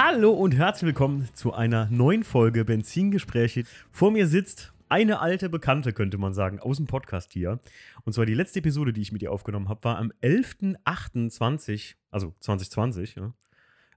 [0.00, 3.64] Hallo und herzlich willkommen zu einer neuen Folge Benzingespräche.
[3.90, 7.58] Vor mir sitzt eine alte Bekannte, könnte man sagen, aus dem Podcast hier.
[8.04, 12.32] Und zwar die letzte Episode, die ich mit ihr aufgenommen habe, war am 11.28., also
[12.38, 13.16] 2020.
[13.16, 13.32] Ja.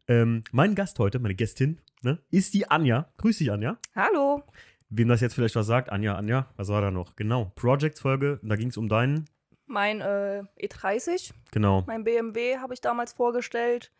[0.07, 3.07] Ähm, mein Gast heute, meine Gästin, ne, ist die Anja.
[3.17, 3.77] Grüß dich, Anja.
[3.95, 4.41] Hallo.
[4.89, 7.15] Wem das jetzt vielleicht was sagt, Anja, Anja, was war da noch?
[7.15, 9.29] Genau, Projects-Folge, da ging es um deinen.
[9.67, 13.91] Mein äh, E30, Genau, mein BMW habe ich damals vorgestellt.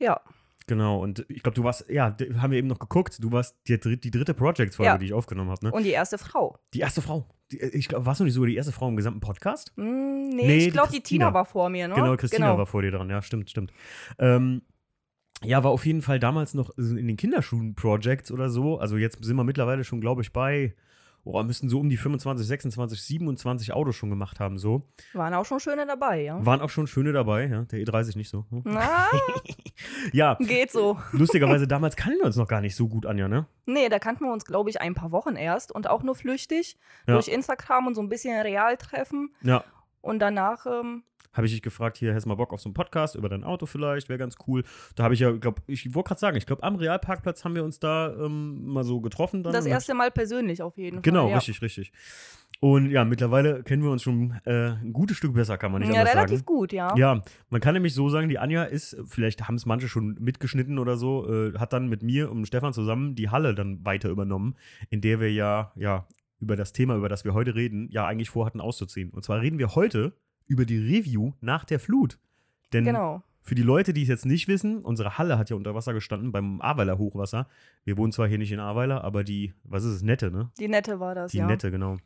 [0.00, 0.20] Ja,
[0.66, 1.00] genau.
[1.02, 4.10] Und ich glaube, du warst, ja, haben wir eben noch geguckt, du warst die, die
[4.10, 4.98] dritte Projects-Folge, Ja.
[4.98, 5.72] die ich aufgenommen habe, ne?
[5.72, 6.58] und die erste Frau.
[6.74, 7.28] Die erste Frau.
[7.52, 9.72] Die, äh, ich glaube, warst du nicht sogar die erste Frau im gesamten Podcast?
[9.76, 11.00] Hm, nee, Nee, ich glaube, die.
[11.00, 11.94] Tina war vor mir, ne?
[11.94, 13.72] Genau, Christina war vor dir dran, ja, stimmt, stimmt.
[14.18, 14.62] Ähm,
[15.42, 18.78] ja, war auf jeden Fall damals noch in den Kinderschuhen-Projects oder so.
[18.78, 20.74] Also jetzt sind wir mittlerweile schon, glaube ich, bei,
[21.24, 24.82] oh, müssten so um die 25, 26, 27 Autos schon gemacht haben, so.
[25.12, 26.44] Waren auch schon schöne dabei, ja.
[26.44, 27.62] Waren auch schon schöne dabei, ja.
[27.62, 28.44] Der E30 nicht so.
[28.50, 28.62] Hm.
[28.64, 29.06] Na,
[30.12, 30.98] Ja, geht so.
[31.12, 33.46] lustigerweise, damals kannten wir uns noch gar nicht so gut, Anja, ne?
[33.66, 36.76] Nee, da kannten wir uns, glaube ich, ein paar Wochen erst und auch nur flüchtig
[37.06, 37.14] Ja.
[37.14, 39.30] durch Instagram und so ein bisschen Realtreffen.
[39.42, 39.64] Ja.
[40.04, 41.02] Und danach, ähm,
[41.32, 43.42] Habe ich dich gefragt, hier, hättest du mal Bock auf so einen Podcast über dein
[43.42, 44.62] Auto vielleicht, wäre ganz cool.
[44.94, 47.64] Da habe ich ja, glaube ich, wollte gerade sagen, ich glaube, am Realparkplatz haben wir
[47.64, 49.42] uns da ähm, mal so getroffen.
[49.42, 51.30] Dann das erste Mal persönlich auf jeden Genau, Fall.
[51.30, 51.36] ja.
[51.38, 51.92] richtig, richtig.
[52.60, 55.92] Und ja, mittlerweile kennen wir uns schon äh, ein gutes Stück besser, kann man nicht
[55.92, 56.46] Ja, anders relativ sagen.
[56.46, 56.94] gut, ja.
[56.96, 60.78] Ja, man kann nämlich so sagen, die Anja ist, vielleicht haben es manche schon mitgeschnitten
[60.78, 64.54] oder so, äh, hat dann mit mir und Stefan zusammen die Halle dann weiter übernommen,
[64.88, 66.06] in der wir ja, ja,
[66.40, 69.10] über das Thema, über das wir heute reden, ja eigentlich vorhatten auszuziehen.
[69.10, 70.12] Und zwar reden wir heute
[70.46, 72.18] über die Review nach der Flut.
[72.72, 73.22] Denn Genau.
[73.40, 76.32] für die Leute, die es jetzt nicht wissen, unsere Halle hat ja unter Wasser gestanden
[76.32, 77.48] beim Ahrweiler Hochwasser.
[77.84, 80.50] Wir wohnen zwar hier nicht in Ahrweiler, aber die, was ist es, Nette, ne?
[80.58, 81.46] Die Nette war das, Die ja.
[81.46, 81.96] Nette, genau.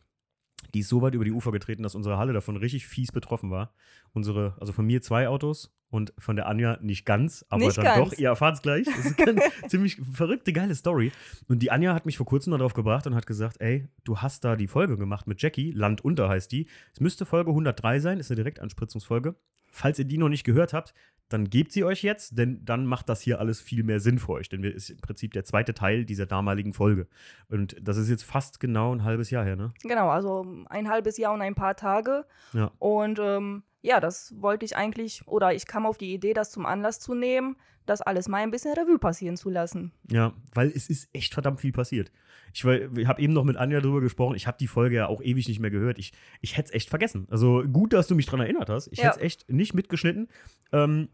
[0.74, 3.50] Die ist so weit über die Ufer getreten, dass unsere Halle davon richtig fies betroffen
[3.50, 3.72] war.
[4.12, 7.84] Unsere, also von mir zwei Autos und von der Anja nicht ganz, aber Nicht dann
[7.84, 8.10] ganz.
[8.10, 8.18] doch.
[8.18, 8.84] Ihr erfahrt es gleich.
[8.84, 11.12] Das ist eine ziemlich verrückte, geile Story.
[11.48, 14.44] Und die Anja hat mich vor kurzem darauf gebracht und hat gesagt: Ey, du hast
[14.44, 16.68] da die Folge gemacht mit Jackie, Land unter heißt die.
[16.92, 19.34] Es müsste Folge 103 sein, ist eine Direktanspritzungsfolge.
[19.70, 20.94] Falls ihr die noch nicht gehört habt,
[21.28, 24.32] dann gebt sie euch jetzt, denn dann macht das hier alles viel mehr Sinn für
[24.32, 24.48] euch.
[24.48, 27.06] Denn wir ist im Prinzip der zweite Teil dieser damaligen Folge.
[27.48, 29.72] Und das ist jetzt fast genau ein halbes Jahr her, ne?
[29.82, 32.24] Genau, also ein halbes Jahr und ein paar Tage.
[32.54, 32.70] Ja.
[32.78, 36.64] Und ähm, ja, das wollte ich eigentlich, oder ich kam auf die Idee, das zum
[36.64, 37.56] Anlass zu nehmen,
[37.88, 39.92] das alles mal ein bisschen Revue passieren zu lassen.
[40.10, 42.10] Ja, weil es ist echt verdammt viel passiert.
[42.52, 44.34] Ich, ich habe eben noch mit Anja drüber gesprochen.
[44.36, 45.98] Ich habe die Folge ja auch ewig nicht mehr gehört.
[45.98, 47.26] Ich, ich hätte es echt vergessen.
[47.30, 48.88] Also gut, dass du mich dran erinnert hast.
[48.88, 49.04] Ich Ja.
[49.08, 50.28] hätte es echt nicht mitgeschnitten,
[50.72, 51.08] ähm,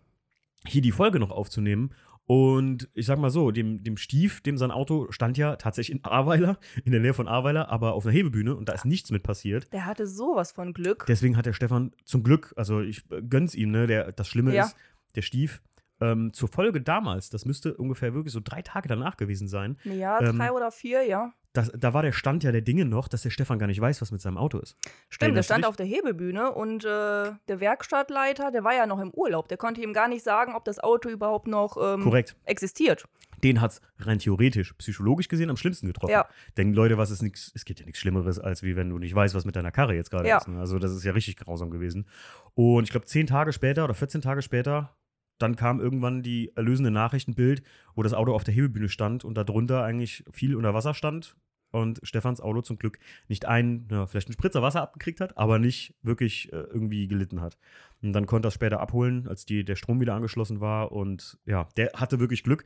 [0.67, 1.91] hier die Folge noch aufzunehmen.
[2.27, 6.05] Und ich sag mal so, dem, dem Stief, dem sein Auto stand ja tatsächlich in
[6.05, 9.23] Ahrweiler, in der Nähe von Ahrweiler, aber auf einer Hebebühne und da ist nichts mit
[9.23, 9.71] passiert.
[9.75, 11.05] Der hatte sowas von Glück.
[11.07, 13.87] Deswegen hat der Stefan zum Glück, also ich äh, gönn's ihm, ne?
[13.87, 14.65] Der, das Schlimme Ja.
[14.65, 14.77] ist,
[15.17, 15.61] der Stief,
[16.01, 20.21] ähm, zur Folge damals, das müsste ungefähr wirklich so drei Tage danach gewesen sein, ja,
[20.21, 21.33] ähm, drei oder vier, ja.
[21.53, 24.03] das, da war der Stand ja der Dinge noch, dass der Stefan gar nicht weiß,
[24.03, 24.77] was mit seinem Auto ist.
[25.09, 25.69] Stimmt, der stand dich?
[25.69, 29.49] auf der Hebebühne und äh, der Werkstattleiter, der war ja noch im Urlaub.
[29.49, 32.37] Der konnte ihm gar nicht sagen, ob das Auto überhaupt noch ähm, Korrekt.
[32.45, 33.05] existiert.
[33.43, 36.13] Den hat's rein theoretisch, psychologisch gesehen am schlimmsten getroffen.
[36.13, 36.27] Ja.
[36.57, 39.15] Denn Leute, was ist nix, es gibt ja nichts Schlimmeres, als wie wenn du nicht
[39.15, 40.39] weißt, was mit deiner Karre jetzt gerade Ja.
[40.39, 40.49] ist.
[40.49, 40.59] Ne?
[40.59, 42.07] Also das ist ja richtig grausam gewesen.
[42.55, 44.97] Und ich glaube, zehn Tage später oder 14 Tage später,
[45.39, 47.63] dann kam irgendwann die erlösende Nachrichtenbild,
[47.95, 51.37] wo das Auto auf der Hebebühne stand und darunter eigentlich viel unter Wasser stand.
[51.71, 55.59] Und Stefans Auto zum Glück nicht ein, ja, vielleicht einen Spritzer Wasser abgekriegt hat, aber
[55.59, 57.59] nicht wirklich äh, irgendwie gelitten hat.
[58.01, 60.93] Und dann konnte er es später abholen, als die, der Strom wieder angeschlossen war.
[60.93, 62.65] Und ja, der hatte wirklich Glück.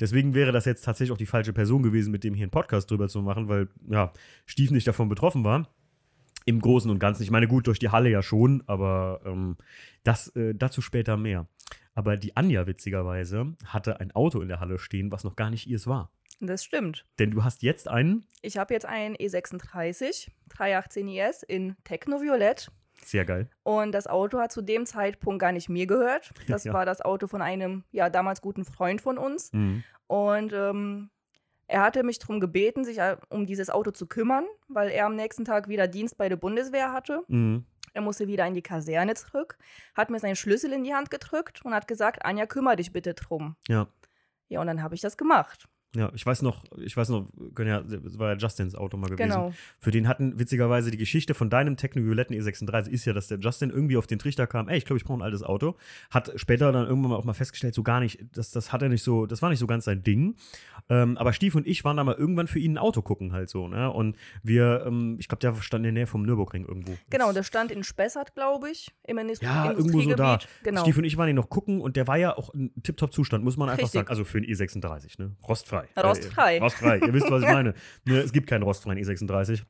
[0.00, 2.90] Deswegen wäre das jetzt tatsächlich auch die falsche Person gewesen, mit dem hier einen Podcast
[2.90, 4.10] drüber zu machen, weil ja,
[4.46, 5.68] Stief nicht davon betroffen war.
[6.46, 7.22] Im Großen und Ganzen.
[7.22, 9.58] Ich meine, gut, durch die Halle ja schon, aber ähm,
[10.02, 11.46] das, äh, dazu später mehr.
[11.94, 15.66] Aber die Anja, witzigerweise, hatte ein Auto in der Halle stehen, was noch gar nicht
[15.66, 16.10] ihrs war.
[16.40, 17.04] Das stimmt.
[17.18, 22.70] Denn du hast jetzt einen, Ich habe jetzt einen E E36 318 IS in Technoviolett.
[23.04, 26.32] sehr geil, Und das Auto hat zu dem Zeitpunkt gar nicht mir gehört.
[26.48, 26.72] Das Ja.
[26.72, 29.52] war das Auto von einem, ja, damals guten Freund von uns.
[29.52, 29.82] mhm.
[30.06, 31.10] Und ähm,
[31.66, 35.14] er hatte mich darum gebeten, sich äh, um dieses Auto zu kümmern, weil er am
[35.16, 37.22] nächsten Tag wieder Dienst bei der Bundeswehr hatte.
[37.28, 37.64] Mhm.
[37.92, 39.58] Er musste wieder in die Kaserne zurück,
[39.94, 43.14] hat mir seinen Schlüssel in die Hand gedrückt und hat gesagt, Anja, kümmere dich bitte
[43.14, 43.56] drum.
[43.68, 43.86] ja,
[44.48, 45.68] Ja, und dann habe ich das gemacht.
[45.96, 49.10] Ja, ich weiß noch, ich weiß noch, können ja, das war ja Justins Auto mal
[49.10, 49.28] gewesen.
[49.28, 49.52] Genau.
[49.78, 53.70] Für den hatten witzigerweise die Geschichte von deinem Techno-violetten E36 ist ja, dass der Justin
[53.70, 55.76] irgendwie auf den Trichter kam, ey, ich glaube, ich brauche ein altes Auto.
[56.10, 58.88] Hat später dann irgendwann mal auch mal festgestellt, so gar nicht, das, das hat er
[58.88, 60.36] nicht so, das war nicht so ganz sein Ding.
[60.88, 63.48] Ähm, aber Stief und ich waren da mal irgendwann für ihn ein Auto gucken halt
[63.50, 63.90] so, ne?
[63.90, 66.96] Und wir, ähm, ich glaube, der stand in der Nähe vom Nürburgring irgendwo.
[67.10, 70.38] Genau, der stand in Spessart, glaube ich, im Indust Ja, irgendwo so da.
[70.62, 70.82] Genau.
[70.82, 73.56] Stief und ich waren ihn noch gucken und der war ja auch in Tip-Top-Zustand, muss
[73.56, 73.98] man einfach Richtig.
[73.98, 74.08] sagen.
[74.08, 75.34] Also für einen E36, ne?
[75.46, 75.79] Rostfrei.
[75.96, 76.56] Rostfrei.
[76.56, 77.74] Äh, rostfrei, ihr wisst, was ich meine.
[78.04, 79.62] Ne, es gibt keinen rostfreien E36.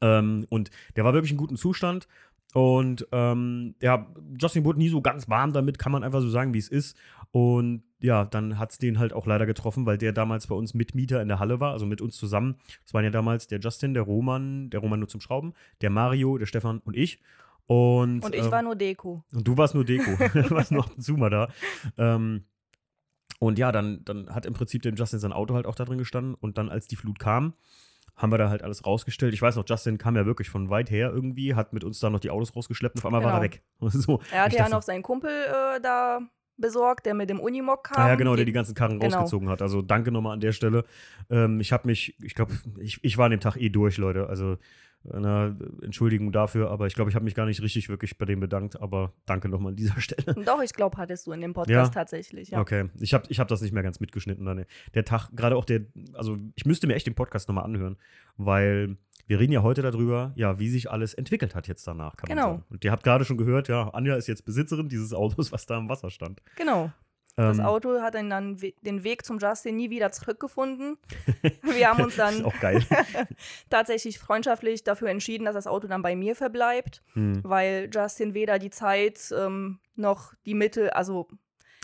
[0.00, 2.08] Ähm, und der war wirklich in gutem Zustand.
[2.54, 4.06] Und ähm, ja,
[4.40, 6.96] Justin wurde nie so ganz warm damit, kann man einfach so sagen, wie es ist.
[7.30, 10.72] Und ja, dann hat es den halt auch leider getroffen, weil der damals bei uns
[10.72, 12.56] Mitmieter in der Halle war, also mit uns zusammen.
[12.84, 15.52] Das waren ja damals der Justin, der Roman, der Roman nur zum Schrauben,
[15.82, 17.20] der Mario, der Stefan und ich.
[17.66, 19.24] Und, Und ich ähm, war nur Deko.
[19.34, 20.12] und du warst nur Deko.
[20.32, 21.48] du warst nur ab und zu mal da.
[21.98, 22.44] Ähm,
[23.38, 25.98] und ja, dann, dann hat im Prinzip dem Justin sein Auto halt auch da drin
[25.98, 26.34] gestanden.
[26.34, 27.54] Und dann, als die Flut kam,
[28.16, 29.34] haben wir da halt alles rausgestellt.
[29.34, 32.08] Ich weiß noch, Justin kam ja wirklich von weit her irgendwie, hat mit uns da
[32.08, 33.52] noch die Autos rausgeschleppt und auf einmal war er Genau.
[33.52, 33.62] weg.
[33.92, 36.20] so, Er hatte ich ja noch seinen Kumpel äh, da
[36.56, 38.02] besorgt, der mit dem Unimog kam.
[38.02, 39.16] Ah ja, genau, der die ganzen Karren Genau.
[39.18, 39.60] rausgezogen hat.
[39.60, 40.84] Also danke nochmal an der Stelle.
[41.28, 44.28] Ähm, ich habe mich, ich glaube, ich, ich war an dem Tag eh durch, Leute.
[44.30, 44.56] Also
[45.12, 48.40] na, Entschuldigung dafür, aber ich glaube, ich habe mich gar nicht richtig wirklich bei dem
[48.40, 48.80] bedankt.
[48.80, 50.34] Aber danke nochmal an dieser Stelle.
[50.44, 52.00] Doch, ich glaube, hattest du in dem Podcast Ja?
[52.00, 52.50] tatsächlich.
[52.50, 52.60] Ja.
[52.60, 54.44] Okay, ich habe ich hab das nicht mehr ganz mitgeschnitten.
[54.44, 54.64] Dann.
[54.94, 55.82] Der Tag, gerade auch der,
[56.14, 57.96] also ich müsste mir echt den Podcast nochmal anhören,
[58.36, 58.96] weil
[59.28, 62.42] wir reden ja heute darüber, ja, wie sich alles entwickelt hat jetzt danach, kann Genau.
[62.42, 62.64] man sagen.
[62.70, 65.76] Und ihr habt gerade schon gehört, ja, Anja ist jetzt Besitzerin dieses Autos, was da
[65.78, 66.40] im Wasser stand.
[66.56, 66.92] Genau.
[67.36, 70.96] Das Ähm, Auto hat dann, dann den Weg zum Justin nie wieder zurückgefunden.
[71.62, 72.44] Wir haben uns dann
[73.70, 78.58] tatsächlich freundschaftlich dafür entschieden, dass das Auto dann bei mir verbleibt, hm, weil Justin weder
[78.58, 81.28] die Zeit ähm, noch die Mittel, also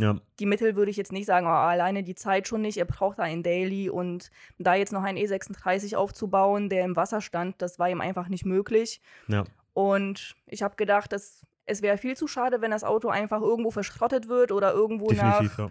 [0.01, 2.79] ja, die Mittel würde ich jetzt nicht sagen, aber alleine die Zeit schon nicht.
[2.79, 7.21] Er braucht da einen Daily und da jetzt noch einen E36 aufzubauen, der im Wasser
[7.21, 9.01] stand, das war ihm einfach nicht möglich.
[9.29, 9.45] ja.
[9.75, 13.70] Und ich habe gedacht, dass es wäre viel zu schade, wenn das Auto einfach irgendwo
[13.70, 15.70] verschrottet wird oder irgendwo Definitiv, nach, ja.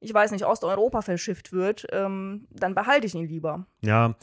[0.00, 1.86] Ich weiß nicht, Osteuropa verschifft wird.
[1.90, 3.66] Ähm, dann behalte ich ihn lieber.
[3.82, 4.14] Ja,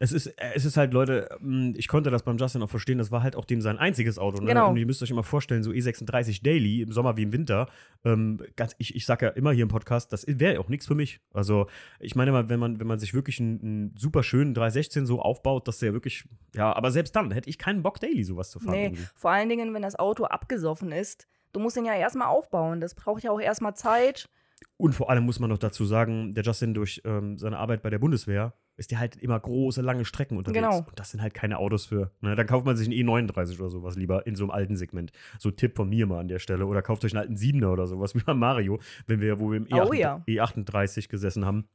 [0.00, 3.12] es ist, es ist halt, Leute, mh, ich konnte das beim Justin auch verstehen, das
[3.12, 4.40] war halt auch dem sein einziges Auto.
[4.40, 4.46] Ne?
[4.46, 4.70] Genau.
[4.70, 7.68] Und ihr müsst euch immer vorstellen, so E36 Daily, im Sommer wie im Winter,
[8.04, 10.96] ähm, ganz, ich, ich sag ja immer hier im Podcast, das wäre auch nichts für
[10.96, 11.20] mich.
[11.32, 11.68] Also,
[12.00, 15.20] ich meine mal, wenn man, wenn man sich wirklich einen, einen super schönen 316 so
[15.20, 16.24] aufbaut, dass der wirklich,
[16.56, 18.72] ja, aber selbst dann hätte ich keinen Bock, Daily sowas zu fahren.
[18.72, 19.06] Nee, irgendwie.
[19.14, 21.28] vor allen Dingen, wenn das Auto abgesoffen ist.
[21.52, 22.80] Du musst ihn ja erstmal aufbauen.
[22.80, 24.28] Das braucht ja auch erstmal Zeit.
[24.76, 27.90] Und vor allem muss man noch dazu sagen, der Justin durch ähm, seine Arbeit bei
[27.90, 30.64] der Bundeswehr ist der halt immer große, lange Strecken unterwegs.
[30.64, 30.78] Genau.
[30.78, 32.12] Und das sind halt keine Autos für.
[32.22, 32.34] Ne?
[32.34, 35.12] Dann kauft man sich einen E39 oder sowas lieber in so einem alten Segment.
[35.38, 36.64] So Tipp von mir mal an der Stelle.
[36.64, 39.58] Oder kauft euch einen alten 7er oder sowas, wie bei Mario, wenn wir, wo wir
[39.58, 40.24] im E Oh ja.
[40.26, 41.68] E38 gesessen haben.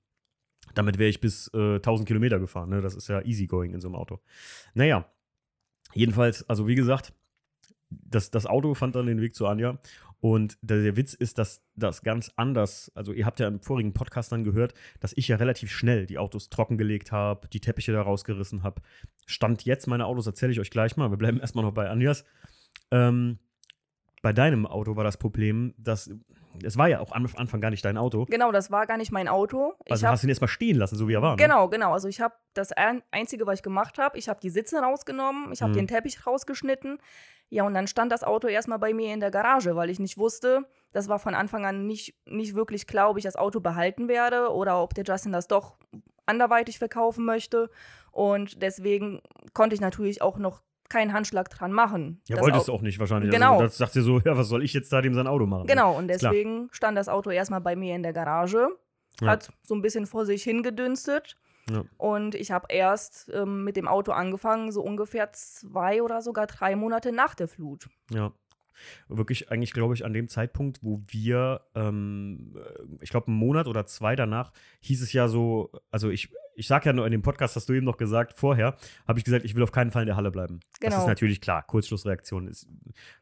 [0.74, 2.70] Damit wäre ich bis äh, 1000 Kilometer gefahren.
[2.70, 2.82] Ne?
[2.82, 4.20] Das ist ja easy going in so einem Auto.
[4.74, 5.08] Naja,
[5.94, 7.14] jedenfalls, also wie gesagt,
[7.90, 9.78] das, das Auto fand dann den Weg zu Anja.
[10.26, 14.32] Und der, Witz ist, dass das ganz anders, also ihr habt ja im vorigen Podcast
[14.32, 18.64] dann gehört, dass ich ja relativ schnell die Autos trockengelegt habe, die Teppiche da rausgerissen
[18.64, 18.82] habe.
[19.28, 21.12] Stand jetzt meine Autos, erzähle ich euch gleich mal.
[21.12, 22.26] Wir bleiben erstmal noch bei Anjas.
[22.90, 23.38] Ähm,
[24.24, 26.10] bei deinem Auto war das Problem, dass
[26.64, 28.26] es war ja auch am Anfang gar nicht dein Auto.
[28.26, 29.74] Genau, das war gar nicht mein Auto.
[29.86, 31.32] Ich Also hab, hast du ihn erstmal stehen lassen, so wie er war.
[31.36, 31.44] Ne?
[31.44, 31.94] Genau, genau.
[31.94, 35.52] Also ich habe das ein, Einzige, was ich gemacht habe, ich habe die Sitze rausgenommen,
[35.52, 35.78] ich habe Mhm.
[35.78, 37.00] den Teppich rausgeschnitten.
[37.50, 40.18] Ja, und dann stand das Auto erstmal bei mir in der Garage, weil ich nicht
[40.18, 44.08] wusste, das war von Anfang an nicht, nicht wirklich klar, ob ich das Auto behalten
[44.08, 45.78] werde oder ob der Justin das doch
[46.26, 47.70] anderweitig verkaufen möchte.
[48.12, 49.22] Und deswegen
[49.54, 52.22] konnte ich natürlich auch noch keinen Handschlag dran machen.
[52.28, 53.32] Ja, wolltest Au- du auch nicht wahrscheinlich.
[53.32, 53.54] Genau.
[53.54, 55.68] Also, das sagt ihr so, ja, was soll ich jetzt da dem sein Auto machen?
[55.68, 56.32] Genau, und Ist klar.
[56.32, 58.68] deswegen stand das Auto erstmal bei mir in der Garage,
[59.22, 59.28] Ja.
[59.28, 61.38] hat so ein bisschen vor sich hingedünstet.
[61.70, 61.84] Ja.
[61.98, 66.76] Und ich habe erst ähm, mit dem Auto angefangen, so ungefähr zwei oder sogar drei
[66.76, 67.88] Monate nach der Flut.
[68.12, 68.32] Ja.
[69.08, 73.68] Wirklich eigentlich, glaube ich, an dem Zeitpunkt, wo wir, ähm, äh, ich glaube, einen Monat
[73.68, 74.52] oder zwei danach,
[74.82, 77.74] hieß es ja so, also ich, ich sag ja nur in dem Podcast, hast du
[77.74, 78.78] eben noch gesagt, vorher,
[79.08, 80.60] habe ich gesagt, ich will auf keinen Fall in der Halle bleiben.
[80.80, 81.08] Das ist Genau.
[81.08, 82.48] natürlich klar, Kurzschlussreaktion.
[82.48, 82.68] Ist,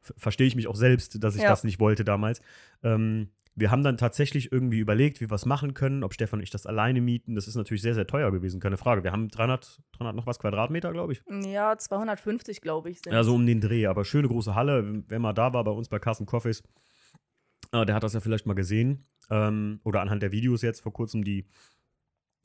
[0.02, 1.50] verstehe ich mich auch selbst, dass ich Ja.
[1.50, 2.42] das nicht wollte damals.
[2.84, 6.44] Ähm, wir haben dann tatsächlich irgendwie überlegt, wie wir es machen können, ob Stefan und
[6.44, 7.36] ich das alleine mieten.
[7.36, 9.04] Das ist natürlich sehr, sehr teuer gewesen, keine Frage.
[9.04, 11.22] Wir haben 300, 300 noch was Quadratmeter, glaube ich.
[11.46, 15.04] Ja, 250, glaube ich, sind Ja, so um den Dreh, aber schöne große Halle.
[15.08, 16.64] Wer mal da war bei uns bei Carsten Coffees,
[17.72, 19.06] äh, der hat das ja vielleicht mal gesehen.
[19.30, 21.48] Ähm, oder anhand der Videos jetzt vor kurzem, die,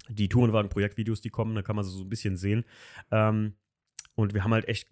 [0.09, 2.65] die Tourenwagen-Projektvideos, die kommen, da kann man so ein bisschen sehen.
[3.11, 3.55] Ähm,
[4.19, 4.89] und wir haben halt echt,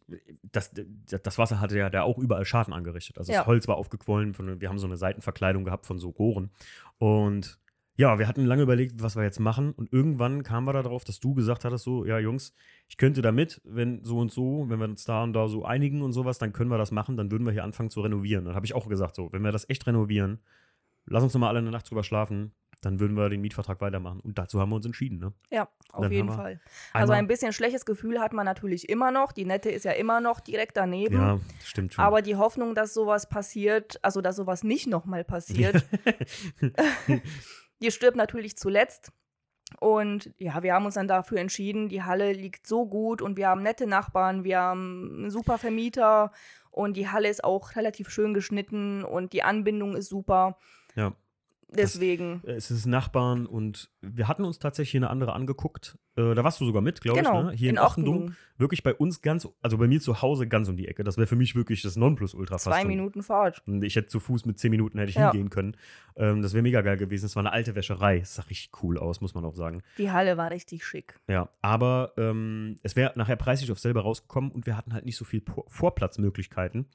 [0.53, 3.19] das, das Wasser hatte ja da auch überall Schaden angerichtet.
[3.19, 3.39] Also Ja.
[3.41, 6.51] das Holz war aufgequollen, von, wir haben so eine Seitenverkleidung gehabt von so Rohren.
[6.99, 7.59] Und
[7.97, 9.73] Ja, wir hatten lange überlegt, was wir jetzt machen.
[9.73, 12.55] Und irgendwann kamen wir darauf, dass du gesagt hattest: so, ja, Jungs,
[12.89, 16.03] ich könnte damit, wenn so und so, wenn wir uns da und da so einigen
[16.03, 18.45] und sowas, dann können wir das machen, dann würden wir hier anfangen zu renovieren.
[18.45, 20.39] Dann habe ich auch gesagt: so, wenn wir das echt renovieren,
[21.07, 22.53] lass uns nochmal alle eine Nacht drüber schlafen,
[22.87, 24.21] dann würden wir den Mietvertrag weitermachen.
[24.21, 25.33] Und dazu haben wir uns entschieden, ne?
[25.51, 26.61] Ja, auf Dann jeden Fall.
[26.93, 29.33] Also ein bisschen schlechtes Gefühl hat man natürlich immer noch.
[29.33, 31.17] Die Nette ist ja immer noch direkt daneben.
[31.17, 32.05] Ja, stimmt schon.
[32.05, 35.85] Aber die Hoffnung, dass sowas passiert, also dass sowas nicht nochmal passiert,
[37.83, 39.11] die stirbt natürlich zuletzt.
[39.81, 43.49] Und ja, wir haben uns dann dafür entschieden, die Halle liegt so gut und wir
[43.49, 46.31] haben nette Nachbarn, wir haben einen super Vermieter
[46.71, 50.57] und die Halle ist auch relativ schön geschnitten und die Anbindung ist super.
[50.95, 51.13] ja.
[51.69, 52.43] Deswegen.
[52.45, 55.99] Es ist Nachbarn und wir hatten uns tatsächlich eine andere angeguckt.
[56.17, 57.53] Äh, da warst du sogar mit, glaube genau, ich, ne?
[57.53, 58.15] Hier in, in Ochtendung.
[58.17, 58.37] Ochtendung.
[58.59, 61.05] Wirklich bei uns ganz, also bei mir zu Hause ganz um die Ecke.
[61.05, 62.85] Das wäre für mich wirklich das Nonplusultra fast Zwei.
[62.85, 63.63] Minuten Fahrt.
[63.83, 65.33] Ich hätte zu Fuß mit zehn Minuten hätte ich Ja.
[65.33, 65.77] hingehen können.
[66.17, 67.27] Ähm, das wäre mega geil gewesen.
[67.27, 68.19] Es war eine alte Wäscherei.
[68.19, 69.83] Es sah richtig cool aus, muss man auch sagen.
[69.99, 71.19] Die Halle war richtig schick.
[71.29, 75.17] Ja, aber ähm, es wäre nachher preislich auf selber rausgekommen und wir hatten halt nicht
[75.17, 76.87] so viel Vorplatzmöglichkeiten.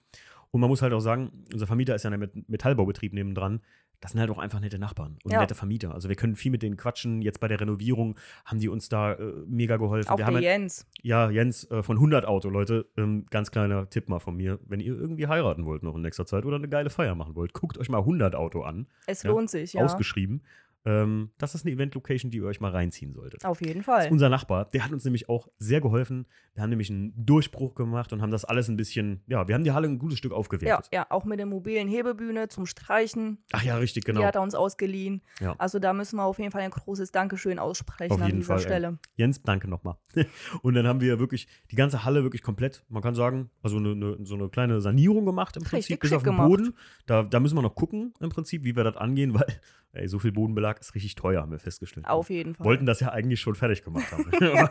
[0.51, 3.61] Und man muss halt auch sagen, unser Vermieter ist ja ein Met- Metallbaubetrieb nebendran.
[4.01, 5.39] Das sind halt auch einfach nette Nachbarn und Ja.
[5.41, 5.93] nette Vermieter.
[5.93, 7.21] Also wir können viel mit denen quatschen.
[7.21, 10.09] Jetzt bei der Renovierung haben die uns da äh, mega geholfen.
[10.09, 10.87] Auch wir der haben halt, Jens.
[11.03, 14.59] ja, Jens äh, von 100 Auto, Leute, ähm, ganz kleiner Tipp mal von mir.
[14.65, 17.53] Wenn ihr irgendwie heiraten wollt noch in nächster Zeit oder eine geile Feier machen wollt,
[17.53, 19.83] guckt euch mal 100 Auto an, Es Ja, lohnt sich, ja.
[19.83, 20.41] ausgeschrieben.
[20.83, 23.45] Ähm, das ist eine Event-Location, die ihr euch mal reinziehen solltet.
[23.45, 24.07] Auf jeden Fall.
[24.11, 26.25] unser Nachbar, der hat uns nämlich auch sehr geholfen.
[26.53, 29.63] Wir haben nämlich einen Durchbruch gemacht und haben das alles ein bisschen, ja, wir haben
[29.63, 30.89] die Halle ein gutes Stück Ja, aufgewertet.
[30.91, 33.37] ja, auch mit der mobilen Hebebühne zum Streichen.
[33.51, 34.21] Ach ja, richtig, genau.
[34.21, 35.21] Die hat er uns ausgeliehen.
[35.39, 35.55] Ja.
[35.59, 38.57] Also da müssen wir auf jeden Fall ein großes Dankeschön aussprechen Auf an dieser Fall,
[38.57, 38.63] ey.
[38.63, 38.99] Stelle.
[39.15, 39.97] Jens, danke nochmal.
[40.63, 43.91] und dann haben wir wirklich die ganze Halle wirklich komplett, man kann sagen, also eine,
[43.91, 46.49] eine, so eine kleine Sanierung gemacht im Prinzip, Richtig bis auf den gemacht.
[46.49, 46.73] Boden.
[47.05, 49.45] Da, da müssen wir noch gucken im Prinzip, wie wir das angehen, weil
[49.93, 52.07] ey, so viel Bodenbelag ist richtig teuer, haben wir festgestellt.
[52.07, 52.65] Auf jeden Fall.
[52.65, 54.29] wollten das ja eigentlich schon fertig gemacht haben.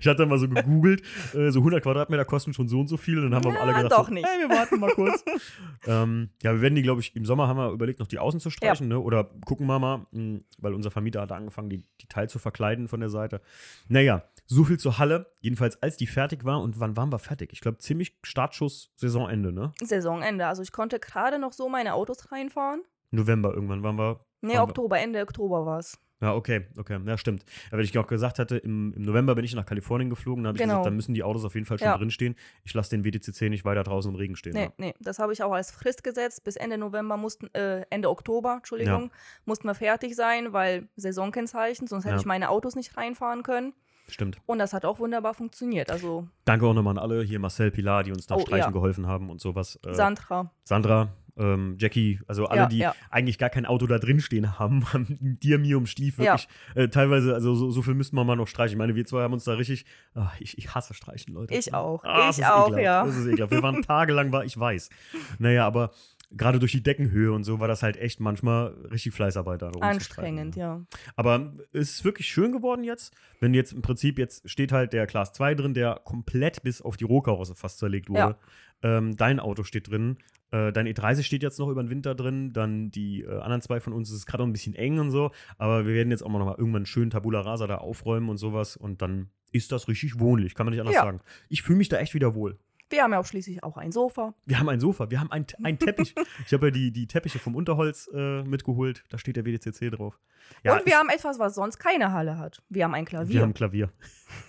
[0.00, 1.02] Ich hatte mal so gegoogelt,
[1.34, 3.18] äh, so 100 Quadratmeter kosten schon so und so viel.
[3.18, 4.26] Und dann haben wir Ja, alle gesagt, doch so, nicht.
[4.26, 5.24] Hey, wir warten mal kurz.
[5.86, 8.40] ähm, ja, wir werden die, glaube ich, im Sommer haben wir überlegt, noch die Außen
[8.40, 8.88] zu streichen.
[8.88, 8.98] Ne?
[8.98, 12.88] Oder gucken wir mal, mh, weil unser Vermieter hat angefangen, die, die Teil zu verkleiden
[12.88, 13.40] von der Seite.
[13.88, 15.32] Naja, so viel zur Halle.
[15.40, 16.60] Jedenfalls, als die fertig war.
[16.60, 17.50] Und wann waren wir fertig?
[17.52, 19.72] Ich glaube, ziemlich Startschuss Saisonende, ne?
[19.82, 20.46] Saisonende.
[20.46, 22.82] Also ich konnte gerade noch so meine Autos reinfahren.
[23.10, 24.20] November irgendwann waren wir.
[24.46, 25.98] Nee, Oktober, Ende Oktober war es.
[26.20, 27.44] Ja, okay, okay, ja, stimmt.
[27.70, 30.48] Ja, weil ich auch gesagt hatte, im, im November bin ich nach Kalifornien geflogen, da
[30.48, 30.74] habe ich Genau.
[30.74, 31.98] gesagt, dann müssen die Autos auf jeden Fall schon Ja.
[31.98, 32.34] drinstehen.
[32.62, 34.54] Ich lasse den WTCC nicht weiter draußen im Regen stehen.
[34.54, 34.72] Nee, Ja.
[34.78, 36.44] nee, das habe ich auch als Frist gesetzt.
[36.44, 39.10] Bis Ende November mussten, äh, Ende Oktober, Entschuldigung,
[39.44, 42.20] mussten wir fertig sein, weil Saisonkennzeichen, sonst hätte Ja.
[42.20, 43.74] ich meine Autos nicht reinfahren können.
[44.08, 44.38] Stimmt.
[44.46, 45.90] Und das hat auch wunderbar funktioniert.
[45.90, 48.70] Also Danke auch nochmal an alle, hier Marcel, Pilar, die uns da Oh, streichen ja.
[48.70, 49.78] geholfen haben und sowas.
[49.84, 50.50] Äh, Sandra.
[50.64, 52.94] Sandra, ähm, Jackie, also alle, Ja, die ja.
[53.10, 56.24] eigentlich gar kein Auto da drin stehen haben, haben dir, mir um Stief Ja.
[56.34, 58.74] wirklich äh, teilweise, also so, so viel müssten wir mal noch streichen.
[58.74, 61.54] Ich meine, wir zwei haben uns da richtig, ah, ich, ich hasse Streichen, Leute.
[61.54, 62.04] Ich auch.
[62.04, 62.82] Ah, Ich auch, ekelhaft.
[62.84, 63.04] ja.
[63.04, 63.52] Das ist ekelhaft.
[63.52, 64.90] Wir waren tagelang, war ich weiß.
[65.38, 65.90] Naja, aber
[66.36, 70.56] gerade durch die Deckenhöhe und so war das halt echt manchmal richtig Fleißarbeit da Anstrengend,
[70.56, 70.84] ja.
[71.16, 73.14] Aber es ist wirklich schön geworden jetzt.
[73.40, 76.96] Wenn jetzt im Prinzip, jetzt steht halt der Class 2 drin, der komplett bis auf
[76.96, 78.36] die Rohkarosse fast zerlegt wurde.
[78.82, 80.18] Ähm, dein Auto steht drin.
[80.54, 82.52] Äh, dein E30 steht jetzt noch über den Winter drin.
[82.52, 85.10] Dann die äh, anderen zwei von uns, es ist gerade noch ein bisschen eng und
[85.10, 85.32] so.
[85.58, 88.28] Aber wir werden jetzt auch mal noch mal irgendwann einen schönen Tabula Rasa da aufräumen
[88.28, 88.76] und sowas.
[88.76, 91.02] Und dann ist das richtig wohnlich, kann man nicht anders Ja.
[91.04, 91.20] sagen.
[91.48, 92.58] Ich fühle mich da echt wieder wohl.
[92.90, 94.34] Wir haben ja auch schließlich auch ein Sofa.
[94.44, 96.14] Wir haben ein Sofa, wir haben einen einen Teppich.
[96.46, 99.02] ich habe ja die, die Teppiche vom Unterholz äh, mitgeholt.
[99.08, 100.20] Da steht der WDCC drauf.
[100.62, 102.62] Ja, und wir haben etwas, was sonst keine Halle hat.
[102.68, 103.34] Wir haben ein Klavier.
[103.34, 103.90] Wir haben ein Klavier.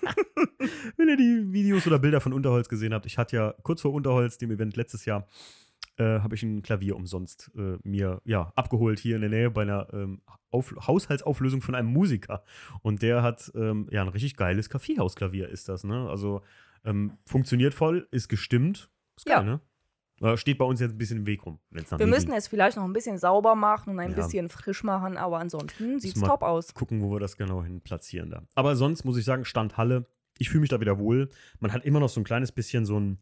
[0.98, 3.94] Wenn ihr die Videos oder Bilder von Unterholz gesehen habt, ich hatte ja kurz vor
[3.94, 5.28] Unterholz, dem Event letztes Jahr,
[5.98, 9.62] äh, habe ich ein Klavier umsonst äh, mir ja, abgeholt hier in der Nähe bei
[9.64, 10.22] einer ähm,
[10.52, 12.44] Auf Haushaltsauflösung von einem Musiker.
[12.82, 16.10] Und der hat ähm, ja ein richtig geiles Kaffeehausklavier, ist das, ne?
[16.10, 16.42] Also
[16.84, 18.90] ähm, funktioniert voll, ist gestimmt.
[19.18, 19.44] Ist geil, Ja.
[19.44, 19.60] ne?
[20.22, 21.60] Äh, Steht bei uns jetzt ein bisschen im Weg rum.
[21.72, 24.16] wir müssen es vielleicht noch ein bisschen sauber machen und ein Ja.
[24.16, 26.74] bisschen frisch machen, aber ansonsten sieht es top aus.
[26.74, 28.44] gucken, wo wir das genau hin platzieren da.
[28.56, 30.06] Aber sonst muss ich sagen, Stand Halle,
[30.38, 31.30] ich fühle mich da wieder wohl.
[31.60, 33.20] Man hat immer noch so ein kleines bisschen so ein,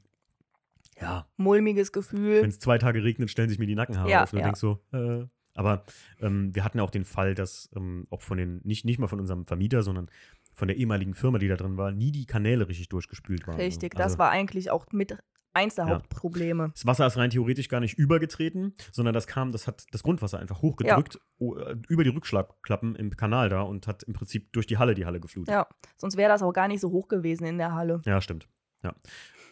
[0.99, 2.45] ja, Mulmiges wenn Gefühl.
[2.47, 4.33] es zwei Tage regnet, stellen sich mir die Nackenhaare Ja, auf.
[4.33, 4.45] Und ja.
[4.45, 5.25] denkst so, äh.
[5.55, 5.83] Aber
[6.19, 9.05] ähm, wir hatten ja auch den Fall, dass ähm, auch von den, nicht, nicht mal
[9.07, 10.09] von unserem Vermieter, sondern
[10.51, 13.57] von der ehemaligen Firma, die da drin war, nie die Kanäle richtig durchgespült waren.
[13.57, 15.15] Richtig, Also, das war eigentlich auch mit
[15.53, 15.93] eins der Ja.
[15.97, 16.71] Hauptprobleme.
[16.73, 20.39] Das Wasser ist rein theoretisch gar nicht übergetreten, sondern das kam, das hat das Grundwasser
[20.39, 24.65] einfach hochgedrückt o- äh, über die Rückschlagklappen im Kanal da und hat im Prinzip durch
[24.65, 25.53] die Halle die Halle geflutet.
[25.53, 28.01] Ja, sonst wäre das auch gar nicht so hoch gewesen in der Halle.
[28.05, 28.47] Ja, stimmt.
[28.81, 28.95] Ja.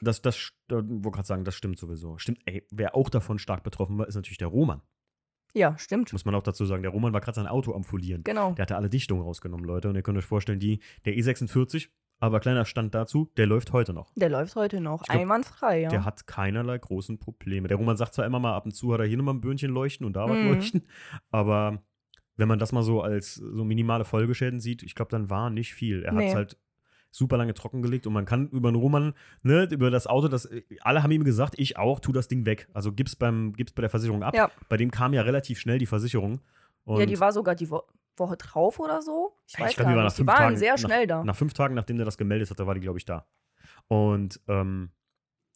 [0.02, 2.18] Das, das, st- äh, wollte gerade sagen, das stimmt sowieso.
[2.18, 4.82] Stimmt, ey, wer auch davon stark betroffen war, ist natürlich der Roman.
[5.54, 6.14] Ja, stimmt.
[6.14, 6.82] Muss man auch dazu sagen.
[6.82, 8.24] Der Roman war gerade sein Auto am Folieren.
[8.24, 8.54] Genau.
[8.54, 9.90] Der hatte alle Dichtungen rausgenommen, Leute.
[9.90, 11.90] Und ihr könnt euch vorstellen, die, der E46,
[12.20, 14.14] aber kleiner Stand dazu, der läuft heute noch.
[14.16, 15.02] Der läuft heute noch.
[15.02, 15.90] Ich glaub, Einwandfrei, ja.
[15.90, 17.68] Der hat keinerlei großen Probleme.
[17.68, 19.72] Der Roman sagt zwar immer mal ab und zu, hat er hier nochmal ein Böhnchen
[19.72, 20.54] leuchten und da was Mhm.
[20.54, 20.88] leuchten,
[21.32, 21.84] aber
[22.38, 25.74] wenn man das mal so als so minimale Folgeschäden sieht, ich glaube, dann war nicht
[25.74, 26.04] viel.
[26.04, 26.36] Er hat es Nee.
[26.36, 26.58] halt
[27.12, 29.14] super lange trockengelegt und man kann über den Roman,
[29.44, 30.50] ne, über das Auto, das
[30.82, 32.68] alle haben ihm gesagt, ich auch, tu das Ding weg.
[32.74, 34.34] Also gib's beim gib's bei der Versicherung ab.
[34.34, 34.50] Ja.
[34.70, 36.40] Bei dem kam ja relativ schnell die Versicherung.
[36.86, 37.84] Ja, die war sogar die Wo
[38.18, 39.34] Woche drauf oder so.
[39.48, 40.14] Ich weiß ich glaub, gar die war nicht.
[40.14, 41.24] nach Die waren Tagen- sehr nach- schnell da.
[41.24, 43.26] Nach fünf Tagen, nachdem der das gemeldet hatte, war die, glaube ich, da.
[43.88, 44.92] Und ähm,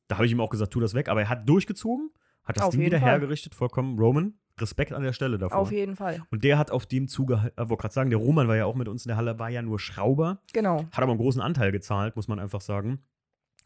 [0.07, 1.09] da habe ich ihm auch gesagt, tu das weg.
[1.09, 2.11] Aber er hat durchgezogen,
[2.43, 3.09] hat das Auf Ding wieder Fall.
[3.09, 3.99] hergerichtet, vollkommen.
[3.99, 5.57] Roman, Respekt an der Stelle davor.
[5.57, 6.21] Auf jeden Fall.
[6.31, 8.75] Und der hat auf dem Zuge, äh, wollte gerade sagen, der Roman war ja auch
[8.75, 10.85] mit uns in der Halle, war ja nur Schrauber, Genau.
[10.91, 12.99] hat aber einen großen Anteil gezahlt, muss man einfach sagen.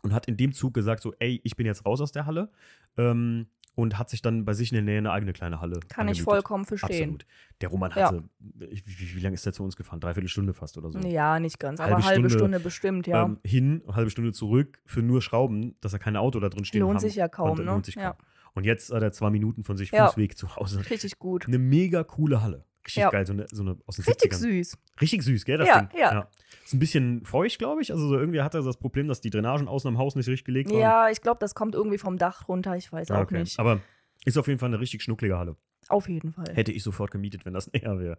[0.01, 2.49] Und hat in dem Zug gesagt, so, ey, ich bin jetzt raus aus der Halle.
[2.97, 6.07] Ähm, und hat sich dann bei sich in der Nähe eine eigene kleine Halle Kann
[6.07, 6.23] ich angemietet.
[6.25, 7.11] vollkommen verstehen.
[7.13, 7.25] Absolut.
[7.61, 8.07] Der Roman Ja.
[8.07, 10.01] hatte, wie, wie, wie lange ist der zu uns gefahren?
[10.01, 10.99] Dreiviertel Stunde fast oder so.
[10.99, 13.23] Ja, nicht ganz, Halbe aber halbe Stunde, Stunde, bestimmt, ja.
[13.23, 16.65] ähm, hin, eine halbe Stunde zurück für nur Schrauben, dass er kein Auto da drin
[16.65, 17.63] stehen Lohnt haben sich ja kaum, konnte.
[17.63, 17.71] ne?
[17.71, 18.17] Lohnt sich Ja.
[18.53, 20.07] Und jetzt hat er zwei Minuten von sich Ja.
[20.07, 20.87] Fußweg zu Hause.
[20.89, 21.47] Richtig gut.
[21.47, 22.65] Eine mega coole Halle.
[22.85, 23.09] Richtig Ja.
[23.09, 24.37] geil, so eine, so eine aus den Richtig 70ern.
[24.37, 24.77] süß.
[25.01, 25.99] Richtig süß, gell, das Ja, Ding?
[25.99, 26.27] ja.
[26.65, 27.91] Ist ein bisschen feucht, glaube ich.
[27.91, 30.45] Also so irgendwie hat er das Problem, dass die Drainagen außen am Haus nicht richtig
[30.45, 30.79] gelegt waren.
[30.79, 32.75] Ja, ich glaube, das kommt irgendwie vom Dach runter.
[32.77, 33.39] Ich weiß Ah, auch okay.
[33.39, 33.59] nicht.
[33.59, 33.81] Aber
[34.25, 35.55] ist auf jeden Fall eine richtig schnucklige Halle.
[35.87, 36.45] Auf jeden Fall.
[36.53, 38.17] Hätte ich sofort gemietet, wenn das näher wäre.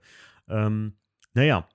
[0.48, 0.94] Ähm,
[1.34, 1.68] naja,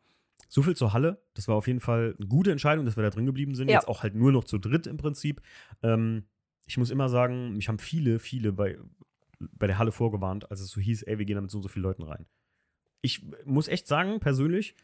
[0.48, 1.22] so viel zur Halle.
[1.34, 3.68] Das war auf jeden Fall eine gute Entscheidung, dass wir da drin geblieben sind.
[3.70, 3.76] Ja.
[3.76, 5.42] Jetzt auch halt nur noch zu dritt im Prinzip.
[5.84, 6.26] Ähm,
[6.66, 8.78] ich muss immer sagen, mich haben viele, viele bei,
[9.40, 11.64] bei der Halle vorgewarnt, als es so hieß, ey, wir gehen da mit so und
[11.64, 12.26] so vielen Leuten rein.
[13.02, 14.76] Ich muss echt sagen, persönlich,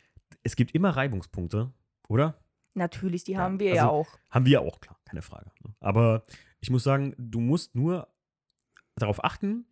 [0.43, 1.71] es gibt immer Reibungspunkte,
[2.07, 2.37] oder?
[2.73, 4.19] Natürlich, die Ja, haben wir also- ja auch.
[4.29, 5.51] Haben wir auch, klar, keine Frage.
[5.79, 6.23] Aber
[6.59, 8.07] ich muss sagen, du musst nur
[8.95, 9.65] darauf achten,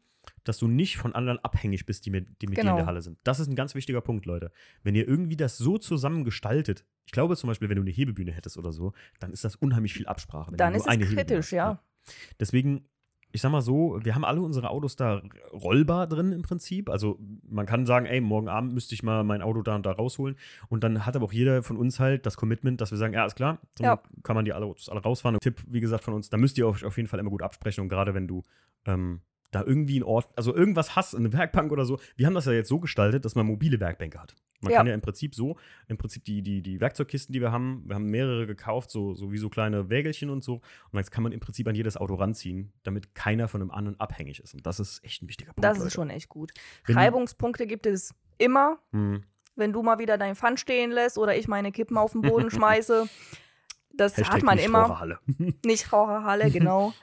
[0.44, 2.76] dass du nicht von anderen abhängig bist, die mit, die mit dir in Genau.
[2.78, 3.20] der Halle sind.
[3.24, 4.52] Das ist ein ganz wichtiger Punkt, Leute.
[4.84, 8.32] Wenn ihr irgendwie das so zusammen gestaltet, ich glaube zum Beispiel, wenn du eine Hebebühne
[8.32, 10.52] hättest oder so, dann ist das unheimlich viel Absprache.
[10.52, 11.84] wenn Dann ist es kritisch, hast, ja.
[12.40, 12.86] Deswegen,
[13.32, 15.22] ich sag mal so, wir haben alle unsere Autos da
[15.54, 16.90] rollbar drin im Prinzip.
[16.90, 19.92] Also man kann sagen, ey, morgen Abend müsste ich mal mein Auto da und da
[19.92, 20.36] rausholen.
[20.70, 23.26] Und dann hat aber auch jeder von uns halt das Commitment, dass wir sagen, ja,
[23.26, 24.02] ist klar, dann Ja.
[24.24, 25.36] kann man die alle, Autos alle rausfahren.
[25.36, 27.44] Und Tipp, wie gesagt, von uns, da müsst ihr euch auf jeden Fall immer gut
[27.44, 27.82] absprechen.
[27.84, 28.44] Und gerade wenn du
[28.86, 29.22] ähm,
[29.52, 32.00] da irgendwie einen Ort, also irgendwas hast, eine Werkbank oder so.
[32.16, 34.36] Wir haben das ja jetzt so gestaltet, dass man mobile Werkbänke hat.
[34.62, 34.78] Man Ja.
[34.80, 35.56] kann ja im Prinzip so,
[35.88, 39.32] im Prinzip die, die, die Werkzeugkisten, die wir haben, wir haben mehrere gekauft, so, so
[39.32, 40.56] wie so kleine Wägelchen und so.
[40.56, 40.62] Und
[40.94, 44.42] dann kann man im Prinzip an jedes Auto ranziehen, damit keiner von einem anderen abhängig
[44.42, 44.54] ist.
[44.54, 45.64] Und das ist echt ein wichtiger Punkt.
[45.64, 45.94] Das ist Leute.
[45.96, 46.52] schon echt gut.
[46.86, 49.24] Wenn- Reibungspunkte gibt es immer, Hm.
[49.56, 52.52] wenn du mal wieder dein Pfand stehen lässt oder ich meine Kippen auf den Boden
[52.52, 53.08] schmeiße.
[53.94, 54.80] Das Hashtag hat man nicht immer.
[54.84, 55.20] Raucherhalle.
[55.66, 56.94] Nicht Raucherhalle, genau.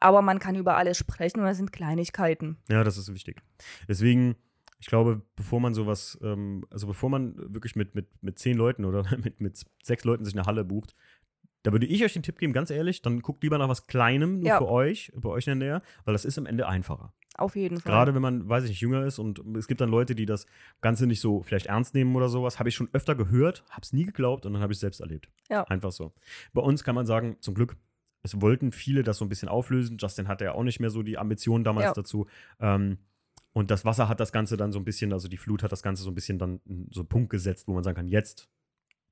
[0.00, 2.56] Aber man kann über alles sprechen und das sind Kleinigkeiten.
[2.68, 3.42] Ja, das ist wichtig.
[3.88, 4.34] Deswegen,
[4.78, 8.84] ich glaube, bevor man sowas, ähm, also bevor man wirklich mit, mit, mit zehn Leuten
[8.84, 10.94] oder mit, mit sechs Leuten sich eine Halle bucht,
[11.62, 14.40] da würde ich euch den Tipp geben, ganz ehrlich, dann guckt lieber nach was Kleinem
[14.40, 14.58] nur Ja.
[14.58, 17.12] für euch, bei euch in der Nähe, weil das ist am Ende einfacher.
[17.36, 17.92] Auf jeden Fall.
[17.92, 20.46] Gerade wenn man, weiß ich nicht, jünger ist und es gibt dann Leute, die das
[20.80, 23.92] Ganze nicht so vielleicht ernst nehmen oder sowas, habe ich schon öfter gehört, habe es
[23.92, 25.28] nie geglaubt und dann habe ich es selbst erlebt.
[25.50, 25.64] Ja.
[25.64, 26.12] Einfach so.
[26.54, 27.76] Bei uns kann man sagen, zum Glück,
[28.22, 29.96] es wollten viele das so ein bisschen auflösen.
[29.98, 31.92] Justin hatte ja auch nicht mehr so die Ambitionen damals Ja.
[31.94, 32.26] dazu.
[32.60, 32.98] Ähm,
[33.52, 35.82] und das Wasser hat das Ganze dann so ein bisschen, also die Flut hat das
[35.82, 38.48] Ganze so ein bisschen dann so einen Punkt gesetzt, wo man sagen kann, jetzt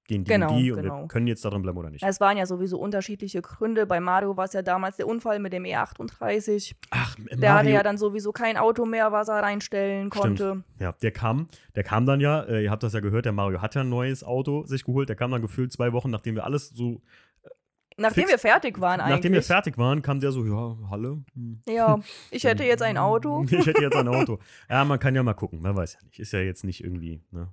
[0.06, 1.00] gehen die Genau, und die und genau.
[1.02, 2.02] wir können jetzt da drin bleiben oder nicht.
[2.06, 3.84] Es waren ja sowieso unterschiedliche Gründe.
[3.86, 6.74] Bei Mario war es ja damals der Unfall mit dem E38.
[6.90, 10.22] Ach, Der hatte ja dann sowieso kein Auto mehr, was er reinstellen Stimmt.
[10.38, 10.64] konnte.
[10.78, 13.60] Ja, der kam, der kam dann ja, äh, ihr habt das ja gehört, der Mario
[13.60, 16.44] hat ja ein neues Auto sich geholt, der kam dann gefühlt zwei Wochen, nachdem wir
[16.44, 17.02] alles so,
[18.00, 19.16] Nachdem Fix- wir fertig waren eigentlich.
[19.16, 21.22] nachdem wir fertig waren, kam der so, ja, Halle.
[21.34, 21.61] hm.
[21.68, 21.98] Ja,
[22.30, 23.44] ich hätte jetzt ein Auto.
[23.50, 24.38] Ich hätte jetzt ein Auto.
[24.70, 26.18] Ja, man kann ja mal gucken, man weiß ja nicht.
[26.20, 27.52] Ist ja jetzt nicht irgendwie, ne,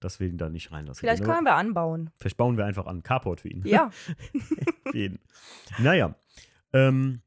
[0.00, 1.00] dass wir ihn da nicht reinlassen.
[1.00, 1.44] Vielleicht können.
[1.44, 2.10] wir anbauen.
[2.18, 3.62] Vielleicht bauen wir einfach an Carport für ihn.
[3.66, 3.90] Ja,
[4.86, 5.18] für jeden.
[5.78, 6.14] Naja.
[6.72, 7.22] Ähm,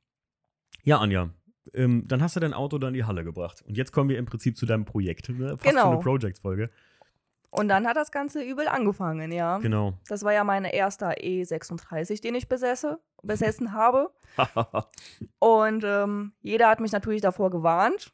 [0.83, 1.29] ja, Anja.
[1.73, 3.63] Ähm, dann hast du dein Auto dann in die Halle gebracht.
[3.67, 5.29] Und jetzt kommen wir im Prinzip zu deinem Projekt.
[5.29, 5.49] Ne?
[5.57, 5.91] Fast Genau.
[5.91, 6.69] eine Project-Folge.
[7.51, 9.57] Und dann hat das Ganze übel angefangen, ja.
[9.57, 9.93] Genau.
[10.07, 14.11] Das war ja mein erster E36, den ich besesse, besessen habe.
[15.39, 18.13] Und ähm, jeder hat mich natürlich davor gewarnt.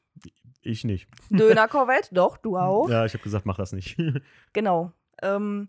[0.61, 1.09] ich nicht.
[1.29, 2.89] Döner Corvette, doch, du auch.
[2.89, 3.97] Ja, ich habe gesagt, mach das nicht.
[4.53, 4.93] Genau.
[5.21, 5.67] Ähm,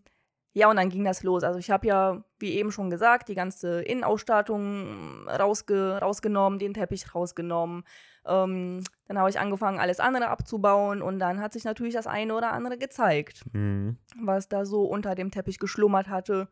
[0.58, 1.44] ja, und dann ging das los.
[1.44, 7.14] Also ich habe ja, wie eben schon gesagt, die ganze Innenausstattung rausge rausgenommen, den Teppich
[7.14, 7.84] rausgenommen.
[8.26, 12.34] Ähm, dann habe ich angefangen, alles andere abzubauen und dann hat sich natürlich das eine
[12.34, 13.98] oder andere gezeigt, Mhm.
[14.24, 16.48] was da so unter dem Teppich geschlummert hatte.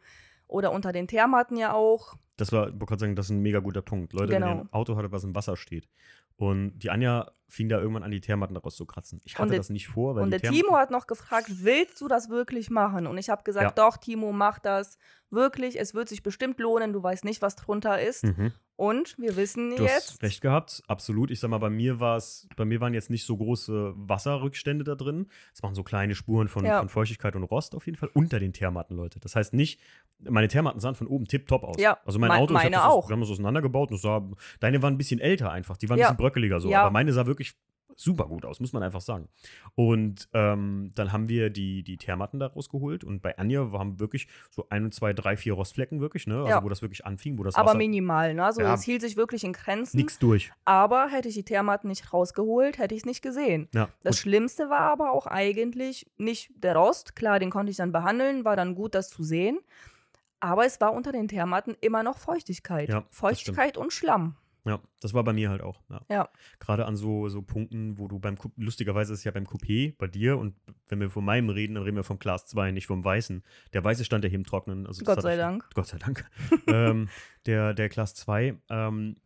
[0.47, 2.15] Oder unter den Thermatten ja auch.
[2.37, 4.13] Das war, ich wollte gerade sagen, das ist ein mega guter Punkt.
[4.13, 4.61] Leute, wenn ihr Genau.
[4.65, 5.89] ein Auto hattet, was im Wasser steht.
[6.37, 9.21] Und die Anja fing da irgendwann an, die Thermatten daraus zu kratzen.
[9.25, 12.01] Ich hatte der- das nicht vor, weil Und der Therm- Timo hat noch gefragt, willst
[12.01, 13.07] du das wirklich machen?
[13.07, 13.85] Und ich habe gesagt, Ja.
[13.91, 14.99] doch, Timo, mach das.
[15.31, 16.93] Wirklich, es wird sich bestimmt lohnen.
[16.93, 18.25] Du weißt nicht, was drunter ist.
[18.25, 18.53] Mhm.
[18.77, 21.31] Und wir wissen Du jetzt, hast recht gehabt, absolut.
[21.31, 24.83] Ich sag mal, bei mir war es, bei mir waren jetzt nicht so große Wasserrückstände
[24.85, 25.29] da drin.
[25.55, 26.81] Es waren so kleine Spuren von, Ja.
[26.81, 29.21] von Feuchtigkeit und Rost auf jeden Fall unter den Thermatten, Leute.
[29.21, 29.81] Das heißt nicht,
[30.19, 31.77] meine Thermatten sahen von oben tipptopp aus.
[31.79, 33.09] Ja, also mein mein- Auto, ich hab meine das auch.
[33.09, 35.99] wir haben das auseinandergebaut und es sah, deine waren ein bisschen älter einfach, die waren
[35.99, 36.07] ein Ja.
[36.09, 36.69] bisschen bröckeliger so.
[36.69, 36.83] Ja.
[36.83, 37.55] Aber meine sah wirklich
[37.97, 39.29] super gut aus, muss man einfach sagen.
[39.75, 44.29] Und ähm, dann haben wir die, die Thermatten da rausgeholt und bei Anja haben wirklich
[44.51, 46.37] so ein, zwei, drei, vier Rostflecken wirklich, ne?
[46.39, 46.63] Also Ja.
[46.65, 48.35] wo das wirklich anfing, wo das aber Wasser minimal.
[48.35, 48.45] Ne?
[48.45, 48.75] Also Ja.
[48.75, 49.97] es hielt sich wirklich in Grenzen.
[49.97, 50.53] nichts durch.
[50.65, 53.69] Aber hätte ich die Thermatten nicht rausgeholt, hätte ich es nicht gesehen.
[53.75, 57.17] Ja, Das und- Schlimmste war aber auch eigentlich nicht der Rost.
[57.17, 59.59] Klar, den konnte ich dann behandeln, war dann gut, das zu sehen.
[60.41, 62.91] Aber es war unter den Thermatten immer noch Feuchtigkeit.
[63.11, 64.37] Feuchtigkeit und Schlamm.
[64.67, 65.83] Ja, das war bei mir halt auch.
[65.91, 66.01] Ja.
[66.09, 66.29] Ja.
[66.59, 70.07] Gerade an so, so Punkten, wo du beim, lustigerweise ist es ja beim Coupé bei
[70.07, 70.55] dir und
[70.89, 73.43] wenn wir von meinem reden, dann reden wir vom Class 2, nicht vom Weißen.
[73.75, 74.87] Der Weiße stand ja hier im Trocknen.
[74.87, 75.69] Also Gott sei ich- Dank.
[75.75, 76.25] Gott sei Dank.
[76.67, 77.09] ähm,
[77.45, 79.17] der, der Class 2, ähm,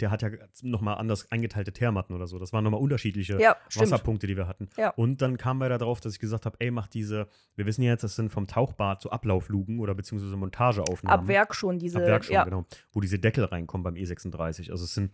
[0.00, 0.30] der hat ja
[0.62, 2.38] nochmal anders eingeteilte Thermatten oder so.
[2.38, 3.56] Das waren nochmal unterschiedliche Ja.
[3.74, 4.68] Wasserpunkte, die wir hatten.
[4.76, 4.90] Ja.
[4.90, 7.82] Und dann kamen wir da drauf, dass ich gesagt habe, ey, mach diese, wir wissen
[7.82, 11.20] ja jetzt, das sind vom Tauchbad so Ablauflugen oder beziehungsweise Montageaufnahmen.
[11.20, 11.98] Ab Werk schon diese.
[11.98, 12.66] Ab Werk schon, ja, genau.
[12.92, 14.70] Wo diese Deckel reinkommen beim E36.
[14.70, 15.12] Also es sind,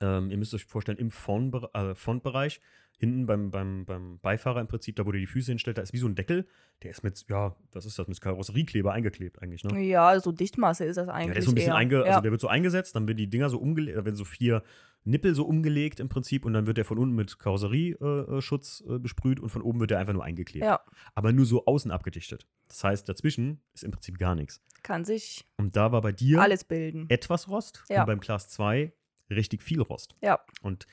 [0.00, 2.60] ähm, ihr müsst euch vorstellen, im Frontbere- äh, Frontbereich,
[2.98, 5.92] hinten beim, beim, beim Beifahrer im Prinzip, da wo ihr die Füße hinstellt, da ist
[5.92, 6.46] wie so ein Deckel,
[6.82, 9.80] der ist mit, ja, was ist das, mit Karosseriekleber eingeklebt eigentlich, ne?
[9.80, 11.32] ja, so Dichtmasse ist das Ja, eigentlich.
[11.34, 11.76] der ist so ein bisschen eher.
[11.76, 12.02] einge, ja.
[12.04, 14.62] also der wird so eingesetzt, dann werden die Dinger so umgelegt, da werden so vier
[15.04, 19.40] Nippel so umgelegt im Prinzip und dann wird der von unten mit Karosserieschutz äh, besprüht
[19.40, 20.64] und von oben wird der einfach nur eingeklebt.
[20.64, 20.80] ja,
[21.14, 22.46] Aber nur so außen abgedichtet.
[22.68, 24.60] Das heißt, dazwischen ist im Prinzip gar nichts.
[24.82, 27.06] kann sich Und da war bei dir alles bilden.
[27.08, 28.00] etwas Rost Ja.
[28.00, 28.92] und beim Class 2
[29.30, 30.16] richtig viel Rost.
[30.20, 30.86] Ja, Und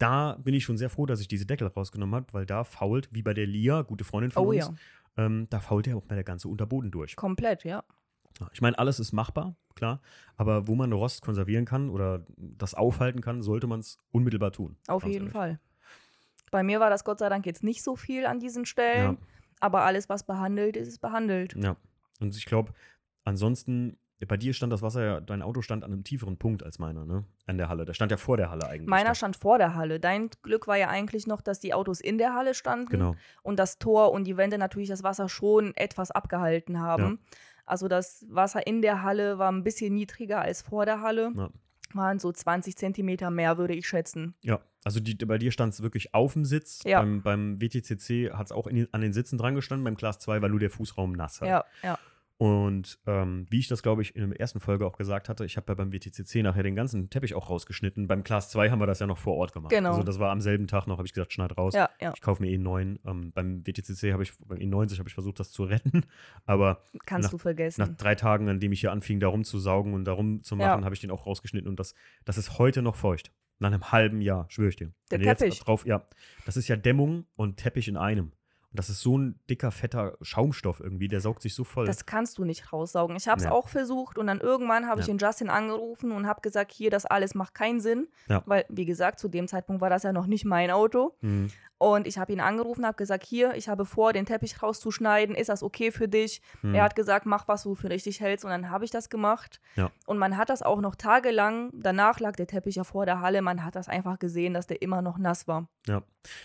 [0.00, 3.08] da bin ich schon sehr froh, dass ich diese Deckel rausgenommen habe, weil da fault,
[3.12, 4.74] wie bei der Lia, gute Freundin von oh uns, ja,
[5.16, 7.14] ähm, da fault ja auch mal der ganze Unterboden durch.
[7.16, 7.84] komplett, ja.
[8.52, 10.00] Ich meine, alles ist machbar, klar,
[10.36, 14.76] aber wo man Rost konservieren kann oder das aufhalten kann, sollte man es unmittelbar tun.
[14.88, 15.32] Auf jeden ehrlich.
[15.32, 15.60] Fall.
[16.50, 19.26] Bei mir war das Gott sei Dank jetzt nicht so viel an diesen Stellen, Ja.
[19.60, 21.54] aber alles, was behandelt ist, ist behandelt.
[21.54, 21.76] Ja.
[22.20, 22.72] Und ich glaube,
[23.24, 26.78] ansonsten, bei dir stand das Wasser ja, dein Auto stand an einem tieferen Punkt als
[26.78, 27.24] meiner, ne?
[27.46, 27.84] An der Halle.
[27.84, 28.88] Der stand ja vor der Halle eigentlich.
[28.88, 29.14] Meiner da.
[29.14, 29.98] stand vor der Halle.
[30.00, 33.16] Dein Glück war ja eigentlich noch, dass die Autos in der Halle standen Genau.
[33.42, 37.20] und das Tor und die Wände natürlich das Wasser schon etwas abgehalten haben.
[37.66, 41.32] Also das Wasser in der Halle war ein bisschen niedriger als vor der Halle.
[41.36, 41.50] Ja.
[41.92, 44.34] Waren so 20 Zentimeter mehr, würde ich schätzen.
[44.42, 46.80] Ja, also die, bei dir stand es wirklich auf dem Sitz.
[46.84, 47.00] Ja.
[47.00, 49.84] Beim, beim WTCC hat es auch in, an den Sitzen dran gestanden.
[49.84, 51.40] Beim Class 2 war nur der Fußraum nass.
[51.40, 51.50] halt.
[51.50, 51.98] Ja, ja.
[52.40, 55.58] Und ähm, wie ich das, glaube ich, in der ersten Folge auch gesagt hatte, ich
[55.58, 58.06] habe ja beim WTCC nachher den ganzen Teppich auch rausgeschnitten.
[58.08, 59.68] Beim Class 2 haben wir das ja noch vor Ort gemacht.
[59.70, 59.90] Genau.
[59.90, 61.74] Also das war am selben Tag noch, habe ich gesagt, schneid raus.
[61.74, 62.14] Ja, ja.
[62.14, 62.98] Ich kaufe mir eh einen neuen.
[63.04, 66.06] Ähm, beim WTCC habe ich, beim E90 habe ich versucht, das zu retten.
[66.46, 67.82] Aber Kannst Nach- du vergessen.
[67.82, 70.82] nach drei Tagen, an dem ich hier anfing, da rumzusaugen und da rumzumachen, Ja.
[70.84, 71.68] habe ich den auch rausgeschnitten.
[71.68, 73.32] Und das, das ist heute noch feucht.
[73.58, 74.92] Nach einem halben Jahr, schwöre ich dir.
[75.10, 75.60] Der Wenn ihr jetzt Teppich.
[75.60, 76.06] drauf, ja,
[76.46, 78.32] das ist ja Dämmung und Teppich in einem.
[78.72, 81.86] Und das ist so ein dicker, fetter Schaumstoff irgendwie, der saugt sich so voll.
[81.86, 83.16] Das kannst du nicht raussaugen.
[83.16, 83.50] Ich habe es Ja.
[83.50, 85.12] auch versucht und dann irgendwann habe ich Ja.
[85.14, 88.06] den Justin angerufen und habe gesagt, hier, das alles macht keinen Sinn.
[88.28, 88.42] Ja.
[88.46, 91.16] Weil, wie gesagt, zu dem Zeitpunkt war das ja noch nicht mein Auto.
[91.20, 91.50] Mhm.
[91.80, 95.34] Und ich habe ihn angerufen, habe gesagt, hier, ich habe vor, den Teppich rauszuschneiden.
[95.34, 96.42] Ist das okay für dich?
[96.60, 96.74] Mhm.
[96.74, 98.44] Er hat gesagt, mach, was du für richtig hältst.
[98.44, 99.62] Und dann habe ich das gemacht.
[99.76, 99.90] Ja.
[100.04, 103.40] Und man hat das auch noch tagelang, danach lag der Teppich ja vor der Halle,
[103.40, 105.68] man hat das einfach gesehen, dass der immer noch nass war.
[105.86, 106.02] Ja.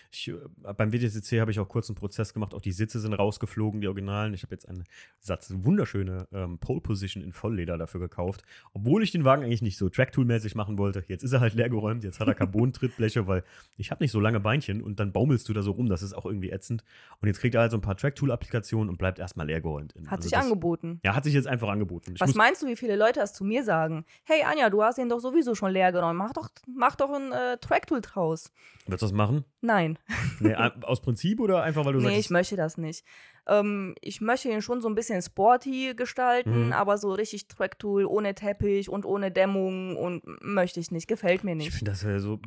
[0.10, 0.36] Ich, äh,
[0.78, 2.54] beim WTCC habe ich auch kurz einen Prozess gemacht.
[2.54, 4.34] Auch die Sitze sind rausgeflogen, die Originalen.
[4.34, 4.86] Ich habe jetzt einen
[5.20, 8.44] Satz wunderschöne ähm, Pole Position in Vollleder dafür gekauft.
[8.74, 11.04] Obwohl ich den Wagen eigentlich nicht so Tracktool-mäßig machen wollte.
[11.08, 12.04] Jetzt ist er halt leer geräumt.
[12.06, 13.44] Jetzt hat er Carbon-Trittbleche, weil
[13.76, 15.88] ich habe nicht so lange Beinchen und dann baumelst du da so rum.
[15.88, 16.84] Das ist auch irgendwie ätzend.
[17.22, 19.94] Und jetzt kriegt er halt so ein paar Tracktool-Applikationen und bleibt erstmal leer geräumt.
[20.06, 21.00] Hat Also sich das- angeboten.
[21.04, 22.12] Ja, hat sich jetzt einfach angeboten.
[22.16, 24.06] Ich Was meinst du, wie viele Leute das zu mir sagen?
[24.24, 26.18] Hey Anja, du hast ihn doch sowieso schon leer geräumt.
[26.18, 28.52] Mach doch, mach doch ein äh, Tracktool draus.
[28.86, 29.46] Willst du das machen?
[29.62, 29.98] Nein,
[30.40, 33.04] Nee, aus Prinzip oder einfach, weil du nee, sagst, ich möchte das nicht.
[33.48, 36.74] Ähm, ich möchte ihn schon so ein bisschen sporty gestalten, Mhm.
[36.74, 41.08] aber so richtig Tracktool ohne Teppich und ohne Dämmung und möchte ich nicht.
[41.08, 41.72] Gefällt mir Ich nicht.
[41.74, 42.40] finde das ja so.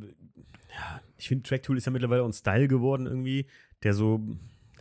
[0.79, 3.47] Ja, ich finde, Tracktool ist ja mittlerweile ein Style geworden irgendwie,
[3.83, 4.21] der so.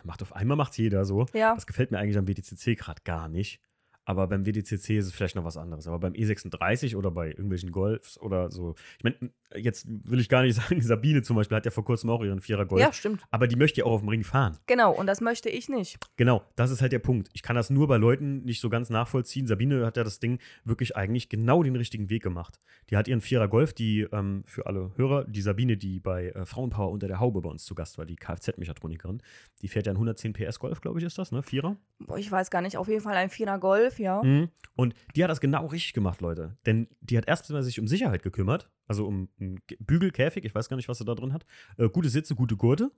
[0.04, 1.26] Macht auf einmal macht jeder so.
[1.34, 3.60] Ja, Das gefällt mir eigentlich am WTCC gerade gar nicht.
[4.08, 5.86] Aber beim WDCC ist es vielleicht noch was anderes.
[5.86, 8.74] Aber beim E36 oder bei irgendwelchen Golfs oder so.
[8.96, 9.16] Ich meine,
[9.54, 12.40] jetzt will ich gar nicht sagen, Sabine zum Beispiel hat ja vor kurzem auch ihren
[12.40, 12.80] Vierer Golf.
[12.80, 13.20] Ja, stimmt.
[13.30, 14.56] Aber die möchte ja auch auf dem Ring fahren.
[14.66, 15.98] Genau, und das möchte ich nicht.
[16.16, 17.28] Genau, das ist halt der Punkt.
[17.34, 19.46] Ich kann das nur bei Leuten nicht so ganz nachvollziehen.
[19.46, 22.58] Sabine hat ja das Ding wirklich eigentlich genau den richtigen Weg gemacht.
[22.88, 26.46] Die hat ihren Vierer Golf, die ähm, für alle Hörer, die Sabine, die bei äh,
[26.46, 29.22] Frauenpower unter der Haube bei uns zu Gast war, die Kfz-Mechatronikerin,
[29.60, 31.42] die fährt ja einen 110 PS Golf, glaube ich, ist das, ne?
[31.42, 31.76] Vierer?
[31.98, 34.22] Boah, ich weiß gar nicht, auf jeden Fall ein Vierer Golf, ja.
[34.22, 34.48] Mhm.
[34.74, 36.56] Und die hat das genau richtig gemacht, Leute.
[36.66, 40.54] Denn die hat erst mal sich um Sicherheit gekümmert, also um einen Ge- Bügelkäfig, ich
[40.54, 41.44] weiß gar nicht, was sie da drin hat.
[41.76, 42.90] Äh, gute Sitze, gute Gurte,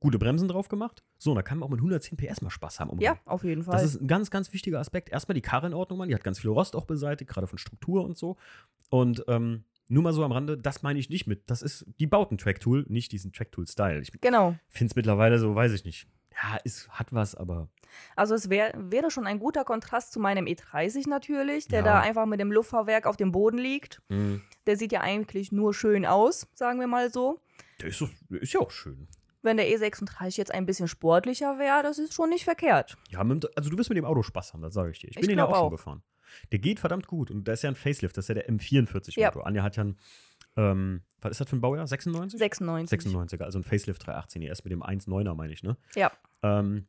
[0.00, 1.02] gute Bremsen drauf gemacht.
[1.18, 3.00] So, und da kann man auch mit 110 PS mal Spaß haben.
[3.00, 3.74] Ja, auf jeden Fall.
[3.74, 5.08] Das ist ein ganz, ganz wichtiger Aspekt.
[5.10, 6.08] Erstmal die Karre in Ordnung machen.
[6.08, 8.36] Die hat ganz viel Rost auch beseitigt, gerade von Struktur und so.
[8.90, 11.50] Und ähm, nur mal so am Rande, das meine ich nicht mit.
[11.50, 14.00] Das ist, die baut ein Track-Tool, nicht diesen Track-Tool-Style.
[14.00, 14.56] Ich genau.
[14.68, 16.06] finde es mittlerweile so, weiß ich nicht.
[16.42, 17.68] Ja, es hat was, aber
[18.16, 21.84] Also es wär, wäre schon ein guter Kontrast zu meinem E30 natürlich, der Ja.
[21.84, 24.02] da einfach mit dem Luftfahrwerk auf dem Boden liegt.
[24.08, 27.40] mh, Der sieht ja eigentlich nur schön aus, sagen wir mal so.
[27.80, 29.06] der ist, der ist ja auch schön.
[29.42, 32.96] Wenn der E36 jetzt ein bisschen sportlicher wäre, das ist schon nicht verkehrt.
[33.10, 35.08] Ja, also du wirst mit dem Auto Spaß haben, das sage ich dir.
[35.10, 35.70] Ich Ich bin den ja auch glaub schon auch.
[35.70, 36.02] gefahren.
[36.50, 39.20] Der geht verdammt gut und da ist ja ein Facelift, das ist ja der M44
[39.20, 39.30] Ja.
[39.44, 39.98] Anja hat ja ein,
[40.56, 41.86] ähm, was ist das für ein Baujahr?
[41.86, 42.38] 96?
[42.38, 43.00] 96.
[43.00, 45.76] 96er, also ein Facelift 318 ES mit dem 1.9er, meine ich, ne?
[45.94, 46.12] Ja.
[46.42, 46.86] Ähm,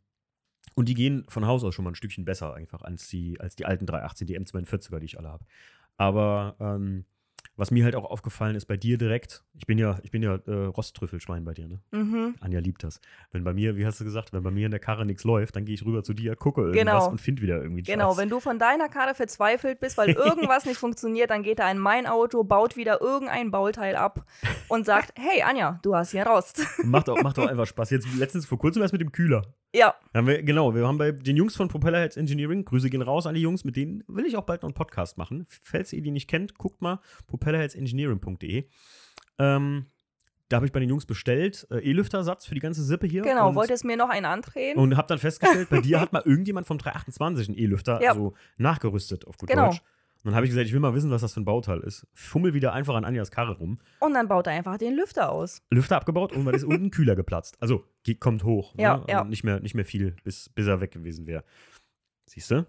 [0.76, 3.56] und die gehen von Haus aus schon mal ein Stückchen besser einfach als die, als
[3.56, 5.46] die alten 318, die M42er, die ich alle habe.
[5.98, 7.06] Aber ähm,
[7.56, 10.36] was mir halt auch aufgefallen ist bei dir direkt, ich bin ja, ich bin ja
[10.46, 11.80] äh, Rosttrüffelschwein bei dir, ne?
[11.92, 12.36] Mhm.
[12.42, 13.00] Anja liebt das.
[13.32, 15.56] Wenn bei mir, wie hast du gesagt, wenn bei mir in der Karre nichts läuft,
[15.56, 17.10] dann gehe ich rüber zu dir, gucke irgendwas Genau.
[17.12, 18.18] und finde wieder irgendwie Genau, Scheiß.
[18.18, 21.80] wenn du von deiner Karre verzweifelt bist, weil irgendwas nicht funktioniert, dann geht er in
[21.80, 24.26] mein Auto, baut wieder irgendein Bauteil ab
[24.68, 26.62] und sagt, hey Anja, du hast hier Rost.
[26.84, 27.90] Macht auch, macht auch einfach Spaß.
[27.92, 29.44] Jetzt letztens vor kurzem erst mit dem Kühler.
[29.76, 33.36] Ja, wir, genau, wir haben bei den Jungs von Propellerheads Engineering, Grüße gehen raus an
[33.36, 35.46] die Jungs, mit denen will ich auch bald noch einen Podcast machen.
[35.64, 38.66] Falls ihr die nicht kennt, guckt mal propellerheadsengineering.de.
[39.40, 39.86] Ähm,
[40.50, 43.24] da habe ich bei den Jungs bestellt, äh, E-Lüftersatz für die ganze Sippe hier.
[43.24, 44.78] genau, und, wolltest mir noch einen andrehen?
[44.78, 48.14] Und habe dann festgestellt, bei dir hat mal irgendjemand vom 328 einen E-Lüfter Ja.
[48.14, 49.70] so nachgerüstet, auf gut Genau.
[49.70, 49.82] Deutsch.
[50.26, 52.08] Und dann habe ich gesagt, ich will mal wissen, was das für ein Bauteil ist.
[52.16, 53.78] Fummel wieder einfach an Anjas Karre rum.
[54.00, 55.62] Und dann baut er einfach den Lüfter aus.
[55.70, 57.58] Lüfter abgebaut und weil ist unten Kühler geplatzt.
[57.60, 58.74] Also geht, kommt hoch.
[58.76, 59.04] Ja, ne?
[59.08, 59.18] ja.
[59.20, 61.44] Also nicht, mehr, nicht mehr viel, bis, bis er weg gewesen wäre.
[62.28, 62.66] Siehst du?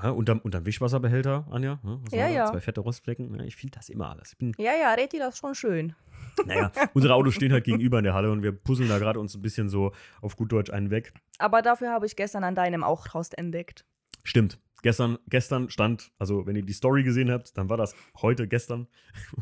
[0.00, 1.80] Ja, unterm, unterm Wischwasserbehälter, Anja.
[1.82, 1.98] ne?
[2.04, 2.46] Was Ja, ja.
[2.46, 3.34] Zwei fette Rostflecken.
[3.34, 4.30] Ja, ich finde das immer alles.
[4.30, 5.96] Ich bin, Ja, ja, red dir das schon schön.
[6.46, 9.34] naja, unsere Autos stehen halt gegenüber in der Halle und wir puzzeln da gerade uns
[9.34, 11.12] ein bisschen so auf gut Deutsch einen weg.
[11.38, 13.84] Aber dafür habe ich gestern an deinem auch Rost entdeckt.
[14.22, 14.60] Stimmt.
[14.82, 18.88] Gestern, gestern stand, also wenn ihr die Story gesehen habt, dann war das heute, gestern,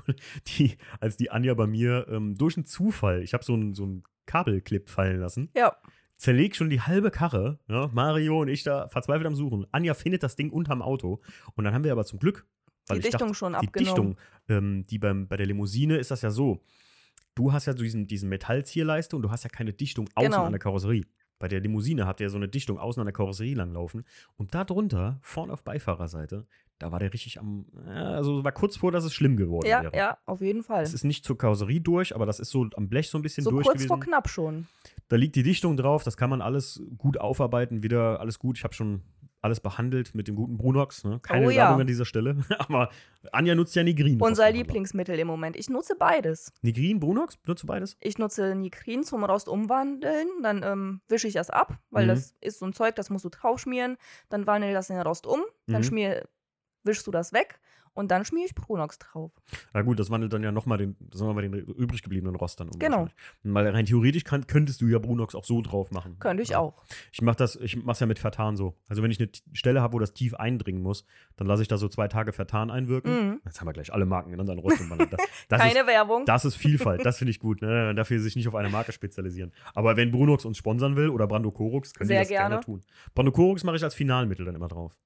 [0.46, 3.84] die, als die Anja bei mir ähm, durch einen Zufall, ich habe so einen so
[3.84, 5.76] einen Kabelclip fallen lassen, Ja,
[6.16, 7.58] zerlegt schon die halbe Karre.
[7.68, 9.66] Ja, Mario und ich da verzweifelt am Suchen.
[9.72, 11.22] Anja findet das Ding unterm Auto.
[11.54, 12.46] Und dann haben wir aber zum Glück,
[12.90, 13.86] die ich Dichtung dachte, schon die abgenommen.
[13.86, 14.16] Dichtung,
[14.48, 16.62] ähm, die beim, bei der Limousine ist das ja so.
[17.34, 20.44] Du hast ja so diesen, diesen Metallzierleiste und du hast ja keine Dichtung außen Genau.
[20.44, 21.06] an der Karosserie.
[21.40, 24.04] Bei der Limousine habt ihr ja so eine Dichtung außen an der Karosserie langlaufen.
[24.36, 26.46] Und da drunter, vorne auf Beifahrerseite,
[26.78, 29.96] da war der richtig am, also war kurz vor, dass es schlimm geworden Ja, wäre.
[29.96, 30.82] ja, auf jeden Fall.
[30.82, 33.42] Es ist nicht zur Karosserie durch, aber das ist so am Blech so ein bisschen
[33.42, 33.88] So durch kurz gewesen.
[33.88, 34.66] vor knapp schon.
[35.08, 38.58] Da liegt die Dichtung drauf, das kann man alles gut aufarbeiten, wieder alles gut.
[38.58, 39.02] Ich habe schon
[39.42, 41.04] alles behandelt mit dem guten Brunox.
[41.04, 41.18] Ne?
[41.22, 41.64] Keine Oh ja.
[41.64, 42.36] Werbung an dieser Stelle.
[42.58, 42.90] Aber
[43.32, 44.20] Anja nutzt ja Nigrin.
[44.20, 44.50] Unser.
[44.50, 45.56] Lieblingsmittel im Moment.
[45.56, 46.52] Ich nutze beides.
[46.62, 47.96] Nigrin, Brunox, du beides?
[48.00, 52.08] Ich nutze Nitrin zum Rost umwandeln, dann ähm, wische ich das ab, weil Mhm.
[52.08, 53.96] das ist so ein Zeug, das musst du draufschmieren.
[54.28, 55.84] Dann wandel das in den Rost um, dann Mhm.
[55.84, 56.28] schmier,
[56.84, 57.60] wischst du das weg
[57.94, 59.32] und dann schmier ich Pronox drauf.
[59.72, 62.68] Na gut, das wandelt dann ja nochmal den, das nochmal den übrig gebliebenen Rost dann
[62.68, 62.78] um.
[62.78, 63.08] Genau.
[63.42, 66.16] Weil rein theoretisch kann, könntest du ja Brunox auch so drauf machen.
[66.18, 66.58] Könnte ich Ja.
[66.60, 66.82] auch.
[67.12, 68.76] Ich mache das, ich mach's ja mit Vertan so.
[68.88, 71.04] Also wenn ich eine Stelle habe, wo das tief eindringen muss,
[71.36, 73.12] dann lasse ich da so zwei Tage Vertan einwirken.
[73.30, 73.40] Mhm.
[73.44, 74.78] Jetzt haben wir gleich alle Marken genannt an Rost.
[74.80, 74.88] Das,
[75.48, 76.24] das Keine ist, Werbung.
[76.26, 77.60] Das ist Vielfalt, das finde ich gut.
[77.62, 77.94] Ne?
[77.94, 79.52] Dafür sich nicht auf eine Marke spezialisieren.
[79.74, 82.54] Aber wenn Brunox uns sponsern will oder Brando Korux, können Sehr die das gerne.
[82.56, 82.64] gerne.
[82.64, 82.82] tun.
[83.14, 84.96] Brando Korux mache ich als Finalmittel dann immer drauf.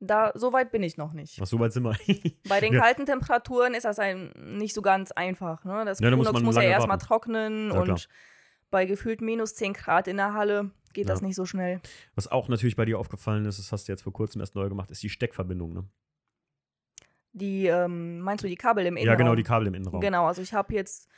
[0.00, 1.38] Da, so weit bin ich noch nicht.
[1.42, 1.96] Ach, so weit sind wir.
[2.48, 2.80] Bei den Ja.
[2.80, 5.64] kalten Temperaturen ist das ein, nicht so ganz einfach.
[5.64, 5.84] Ne?
[5.84, 7.88] Das Ja, muss muss, ja erstmal trocknen Ja, klar.
[7.96, 8.08] und
[8.70, 11.26] bei gefühlt minus 10 Grad in der Halle geht das Ja.
[11.26, 11.80] nicht so schnell.
[12.14, 14.68] Was auch natürlich bei dir aufgefallen ist, das hast du jetzt vor kurzem erst neu
[14.68, 15.72] gemacht, ist die Steckverbindung.
[15.72, 15.84] Ne?
[17.32, 19.18] Die, ähm, meinst du die Kabel im Ja, Innenraum?
[19.18, 20.00] genau, die Kabel im Innenraum.
[20.00, 21.08] Genau, also ich habe jetzt.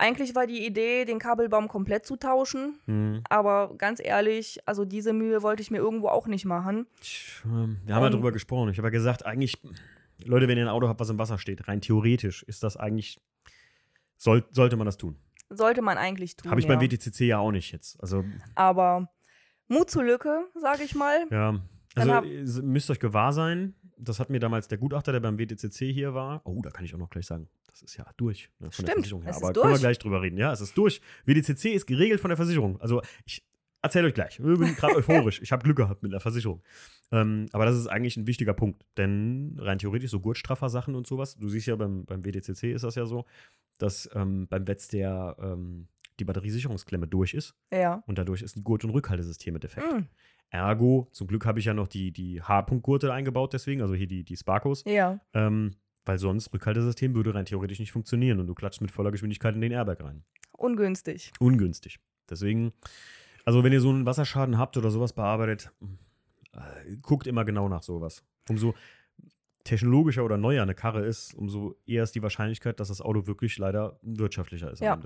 [0.00, 2.80] Eigentlich war die Idee, den Kabelbaum komplett zu tauschen.
[2.86, 3.22] Hm.
[3.28, 6.86] Aber ganz ehrlich, also diese Mühe wollte ich mir irgendwo auch nicht machen.
[7.44, 8.70] Ähm, Wir haben ja Und- drüber gesprochen.
[8.70, 9.58] Ich habe ja gesagt, eigentlich,
[10.24, 13.20] Leute, wenn ihr ein Auto habt, was im Wasser steht, rein theoretisch ist das eigentlich,
[14.16, 15.16] soll, sollte man das tun.
[15.50, 16.50] Sollte man eigentlich tun.
[16.50, 16.74] Habe ich ja.
[16.74, 18.00] beim WTCC ja auch nicht jetzt.
[18.00, 19.10] Also, Aber
[19.68, 21.26] Mut zur Lücke, sage ich mal.
[21.30, 21.60] ja,
[21.94, 22.24] Also hab-
[22.62, 26.40] müsst euch gewahr sein, das hat mir damals der Gutachter, der beim WTCC hier war.
[26.44, 27.48] Oh, da kann ich auch noch gleich sagen.
[27.68, 28.50] Das ist ja durch.
[28.58, 29.30] Ne, von der Stimmt, Versicherung her.
[29.30, 29.80] es ist Aber können wir durch.
[29.80, 30.36] gleich drüber reden.
[30.38, 31.00] Ja, es ist durch.
[31.26, 32.80] WTCC ist geregelt von der Versicherung.
[32.80, 33.44] Also ich
[33.82, 34.38] erzähle euch gleich.
[34.38, 35.40] Ich bin gerade euphorisch.
[35.42, 36.62] Ich habe Glück gehabt mit der Versicherung.
[37.12, 38.84] Ähm, aber das ist eigentlich ein wichtiger Punkt.
[38.96, 42.94] Denn rein theoretisch so Gurtstraffer-Sachen und sowas, du siehst ja beim, beim WTCC ist das
[42.94, 43.26] ja so,
[43.78, 45.88] dass ähm, beim Wetz der ähm,
[46.20, 48.02] die Batteriesicherungsklemme durch ist Ja.
[48.06, 49.86] und dadurch ist ein Gurt- und Rückhaltesystem mit defekt.
[49.92, 50.04] Mm,
[50.50, 54.24] Ergo, zum Glück habe ich ja noch die, die H-Punkt-Gurte eingebaut, deswegen, also hier die,
[54.24, 55.20] die Sparkos, ja.
[55.34, 55.72] ähm,
[56.04, 59.60] weil sonst Rückhaltesystem würde rein theoretisch nicht funktionieren und du klatschst mit voller Geschwindigkeit in
[59.60, 60.24] den Airbag rein.
[60.52, 61.32] Ungünstig.
[61.40, 61.98] Ungünstig.
[62.28, 62.72] Deswegen,
[63.44, 65.70] also wenn ihr so einen Wasserschaden habt oder sowas bearbeitet,
[66.52, 68.24] äh, guckt immer genau nach sowas.
[68.48, 68.74] Umso
[69.64, 73.58] technologischer oder neuer eine Karre ist, umso eher ist die Wahrscheinlichkeit, dass das Auto wirklich
[73.58, 74.98] leider wirtschaftlicher ist Ja.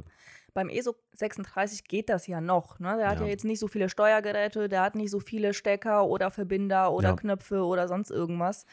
[0.52, 2.78] Beim ESO 36 geht das ja noch.
[2.78, 2.96] Ne?
[2.96, 3.24] Der hat Ja.
[3.24, 7.10] ja jetzt nicht so viele Steuergeräte, der hat nicht so viele Stecker oder Verbinder oder
[7.10, 7.16] Ja.
[7.16, 8.64] Knöpfe oder sonst irgendwas.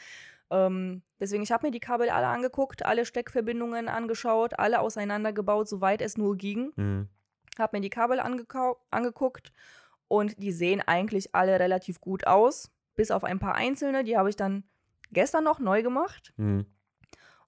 [0.50, 6.02] Ähm, deswegen, ich habe mir die Kabel alle angeguckt, alle Steckverbindungen angeschaut, alle auseinandergebaut, soweit
[6.02, 6.72] es nur ging.
[6.76, 7.08] Mhm.
[7.58, 9.52] Habe mir die Kabel angeguckt
[10.08, 12.70] und die sehen eigentlich alle relativ gut aus.
[12.94, 14.64] Bis auf ein paar einzelne, die habe ich dann
[15.12, 16.66] gestern noch neu gemacht Mhm.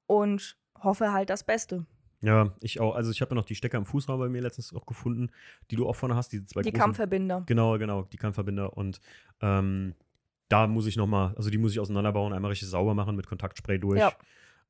[0.07, 1.87] und hoffe halt das Beste.
[2.21, 2.95] Ja, ich auch.
[2.95, 5.31] Also ich habe ja noch die Stecker im Fußraum bei mir letztens auch gefunden,
[5.71, 6.81] die du auch vorne hast, diese zwei Die großen.
[6.81, 7.43] Kammverbinder.
[7.47, 8.77] Genau, genau, die Kammverbinder.
[8.77, 9.01] Und
[9.43, 9.95] ähm,
[10.49, 13.79] da muss ich nochmal, also die muss ich auseinanderbauen, einmal richtig sauber machen mit Kontaktspray
[13.79, 14.01] durch.
[14.01, 14.13] Ja.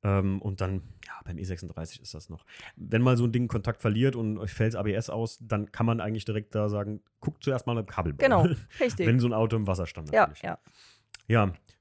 [0.03, 2.45] Ähm, und dann, ja, beim E36 ist das noch.
[2.75, 6.01] Wenn mal so ein Ding Kontakt verliert und euch fällt ABS aus, dann kann man
[6.01, 8.21] eigentlich direkt da sagen, guckt zuerst mal im Kabelbau.
[8.23, 8.41] Genau,
[8.81, 9.07] richtig.
[9.07, 10.41] Wenn so ein Auto im Wasser stand natürlich.
[10.41, 10.49] ja.
[10.51, 10.59] Ja,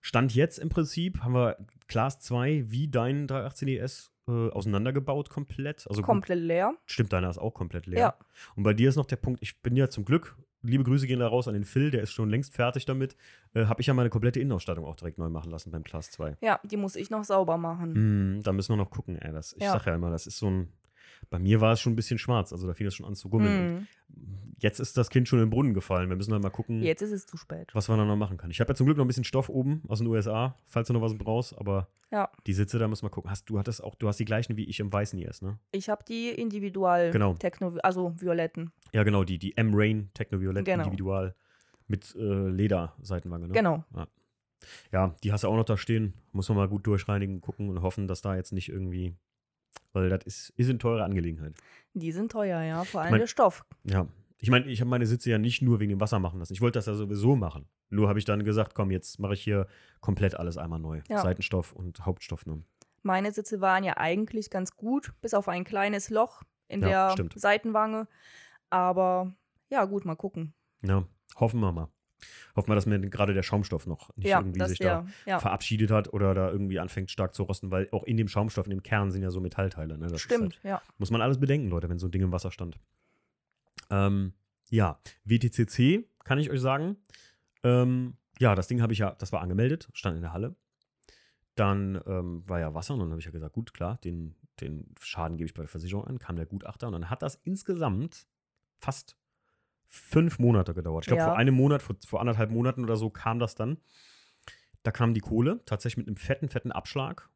[0.01, 1.57] Stand jetzt im Prinzip haben wir
[1.89, 5.87] Class 2 wie dein 318 ES äh, auseinandergebaut komplett.
[5.89, 6.75] Also gut, Komplett leer.
[6.87, 7.99] Stimmt, deiner ist auch komplett leer.
[7.99, 8.15] Ja.
[8.57, 11.21] Und bei dir ist noch der Punkt, ich bin ja zum Glück, liebe Grüße gehen
[11.21, 13.17] da raus an den Phil, der ist schon längst fertig damit,
[13.55, 16.37] äh, habe ich ja meine komplette Innenausstattung auch direkt neu machen lassen beim Class 2.
[16.41, 18.37] Ja, die muss ich noch sauber machen.
[18.39, 19.33] Mm, da müssen wir noch gucken, ey.
[19.33, 19.73] Das, ich Ja.
[19.73, 20.73] sag ja immer, das ist so ein.
[21.31, 23.29] Bei mir war es schon ein bisschen schwarz, also da fing es schon an zu
[23.29, 23.73] gummeln.
[23.73, 23.87] Mhm.
[24.17, 26.09] Und jetzt ist das Kind schon in den Brunnen gefallen.
[26.09, 27.71] Wir müssen dann mal gucken, Jetzt ist es zu spät.
[27.75, 28.51] was man da noch machen kann.
[28.51, 30.93] Ich habe ja zum Glück noch ein bisschen Stoff oben aus den USA, falls du
[30.95, 32.31] noch was brauchst, aber Ja.
[32.47, 33.31] die Sitze, da müssen wir gucken.
[33.31, 35.59] Hast, du hattest auch, du hast die gleichen wie ich im weißen IS, ne?
[35.73, 37.35] Ich habe die individual Genau.
[37.35, 38.71] Techno, also violetten.
[38.93, 40.85] Ja, genau, die, die M-Rain Technoviolett Genau.
[40.85, 41.35] Individual
[41.89, 43.53] mit äh, Lederseitenwange, ne?
[43.55, 43.85] Genau.
[44.93, 46.15] Ja, die hast du auch noch da stehen.
[46.33, 49.15] Muss man mal gut durchreinigen, gucken und hoffen, dass da jetzt nicht irgendwie.
[49.95, 51.55] Weil das ist, ist eine teure Angelegenheit.
[51.95, 52.85] Die sind teuer, ja.
[52.85, 53.65] Vor allem mein- der Stoff.
[53.85, 54.07] Ja.
[54.39, 56.53] Ich meine, ich habe meine Sitze ja nicht nur wegen dem Wasser machen lassen.
[56.53, 57.67] Ich wollte das ja sowieso machen.
[57.89, 59.67] Nur habe ich dann gesagt, komm, jetzt mache ich hier
[60.01, 61.01] komplett alles einmal neu.
[61.09, 61.23] Ja.
[61.23, 62.63] Seitenstoff und Hauptstoff nur.
[63.03, 67.13] Meine Sitze waren ja eigentlich ganz gut, bis auf ein kleines Loch in Ja, der
[67.13, 67.39] stimmt.
[67.39, 68.07] Seitenwange.
[68.71, 69.33] Aber
[69.71, 70.53] ja, gut, mal gucken.
[70.83, 71.89] Ja, hoffen wir mal.
[72.57, 75.39] Hoffen wir, dass mir gerade der Schaumstoff noch nicht ja, irgendwie sich der, da ja,
[75.39, 78.71] verabschiedet hat oder da irgendwie anfängt stark zu rosten, weil auch in dem Schaumstoff, in
[78.71, 79.99] dem Kern sind ja so Metallteile.
[79.99, 80.17] Ne?
[80.19, 80.83] Stimmt, Halt, ja.
[80.99, 82.79] muss man alles bedenken, Leute, wenn so ein Ding im Wasser stand.
[83.91, 84.33] Ähm,
[84.71, 86.97] ja, WTCC kann ich euch sagen.
[87.63, 90.57] Ähm, ja, das Ding habe ich ja, das war angemeldet, stand in der Halle.
[91.55, 94.93] Dann ähm, war ja Wasser und dann habe ich ja gesagt, gut, klar, den, den
[95.01, 98.27] Schaden gebe ich bei der Versicherung an, kam der Gutachter und dann hat das insgesamt
[98.79, 99.17] fast
[99.89, 101.05] fünf Monate gedauert.
[101.05, 101.27] Ich glaube, Ja.
[101.29, 103.79] vor einem Monat, vor, vor anderthalb Monaten oder so kam das dann.
[104.83, 107.29] Da kam die Kohle, tatsächlich mit einem fetten, fetten Abschlag.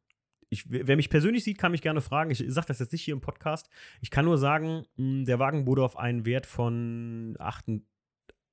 [0.51, 2.31] Ich, wer mich persönlich sieht, kann mich gerne fragen.
[2.31, 3.69] Ich sage das jetzt nicht hier im Podcast.
[4.01, 7.65] Ich kann nur sagen, mh, der Wagen wurde auf einen Wert von 8,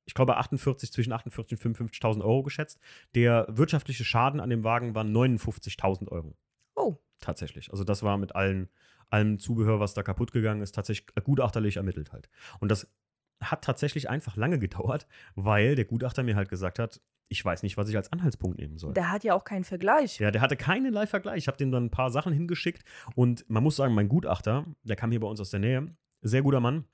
[0.04, 2.78] ich glaube 48, zwischen 48 und 55.000 Euro geschätzt.
[3.14, 6.36] Der wirtschaftliche Schaden an dem Wagen war 59.000 Euro.
[6.74, 7.70] Oh, Tatsächlich.
[7.72, 8.68] Also das war mit allen,
[9.08, 12.28] allem Zubehör, was da kaputt gegangen ist, tatsächlich gutachterlich ermittelt halt.
[12.60, 12.92] Und das
[13.42, 17.76] hat tatsächlich einfach lange gedauert, weil der Gutachter mir halt gesagt hat, ich weiß nicht,
[17.76, 18.94] was ich als Anhaltspunkt nehmen soll.
[18.94, 20.18] der hat ja auch keinen Vergleich.
[20.18, 21.38] Ja, der hatte keinen Live-Vergleich.
[21.38, 24.96] Ich habe dem dann ein paar Sachen hingeschickt und man muss sagen, mein Gutachter, der
[24.96, 26.84] kam hier bei uns aus der Nähe, sehr guter Mann.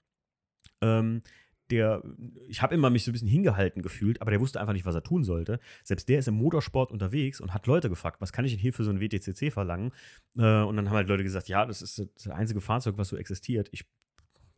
[0.80, 1.22] Ähm,
[1.70, 2.02] der,
[2.48, 4.94] ich habe immer mich so ein bisschen hingehalten gefühlt, aber der wusste einfach nicht, was
[4.94, 5.58] er tun sollte.
[5.84, 8.74] Selbst der ist im Motorsport unterwegs und hat Leute gefragt, was kann ich denn hier
[8.74, 9.92] für so ein WTCC verlangen?
[10.36, 13.16] Äh, und dann haben halt Leute gesagt, ja, das ist das einzige Fahrzeug, was so
[13.16, 13.68] existiert.
[13.72, 13.86] Ich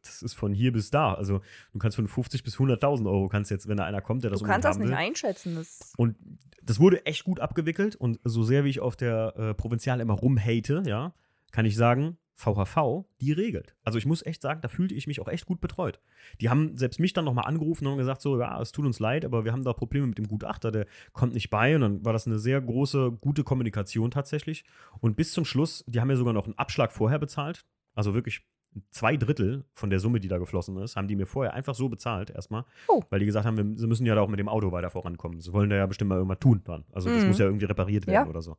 [0.04, 1.14] das ist von hier bis da.
[1.14, 1.40] Also
[1.72, 4.40] du kannst von 50 bis 100.000 Euro kannst jetzt, wenn da einer kommt, der das
[4.40, 4.94] Du kannst das nicht will.
[4.94, 5.54] einschätzen.
[5.56, 6.16] Das, Und
[6.62, 10.14] das wurde echt gut abgewickelt und so sehr wie ich auf der äh, Provinzial immer
[10.14, 11.14] rumhate, ja,
[11.52, 13.76] kann ich sagen, VHV, die regelt.
[13.84, 16.00] Also ich muss echt sagen, da fühlte ich mich auch echt gut betreut.
[16.40, 19.24] Die haben selbst mich dann nochmal angerufen und gesagt so, ja, es tut uns leid,
[19.24, 22.12] aber wir haben da Probleme mit dem Gutachter, der kommt nicht bei und dann war
[22.12, 24.64] das eine sehr große, gute Kommunikation tatsächlich.
[25.00, 27.64] Und bis zum Schluss, die haben mir sogar noch einen Abschlag vorher bezahlt,
[27.94, 28.42] also wirklich
[28.90, 31.88] zwei Drittel von der Summe, die da geflossen ist, haben die mir vorher einfach so
[31.88, 32.64] bezahlt, erstmal.
[32.88, 33.02] Oh.
[33.10, 35.40] Weil die gesagt haben, wir, sie müssen ja da auch mit dem Auto weiter vorankommen.
[35.40, 36.84] Sie wollen da ja bestimmt mal irgendwas tun dann.
[36.92, 37.28] Also das Mhm.
[37.28, 38.30] muss ja irgendwie repariert werden Ja.
[38.30, 38.56] oder so.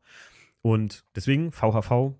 [0.61, 2.13] Und deswegen, VHV,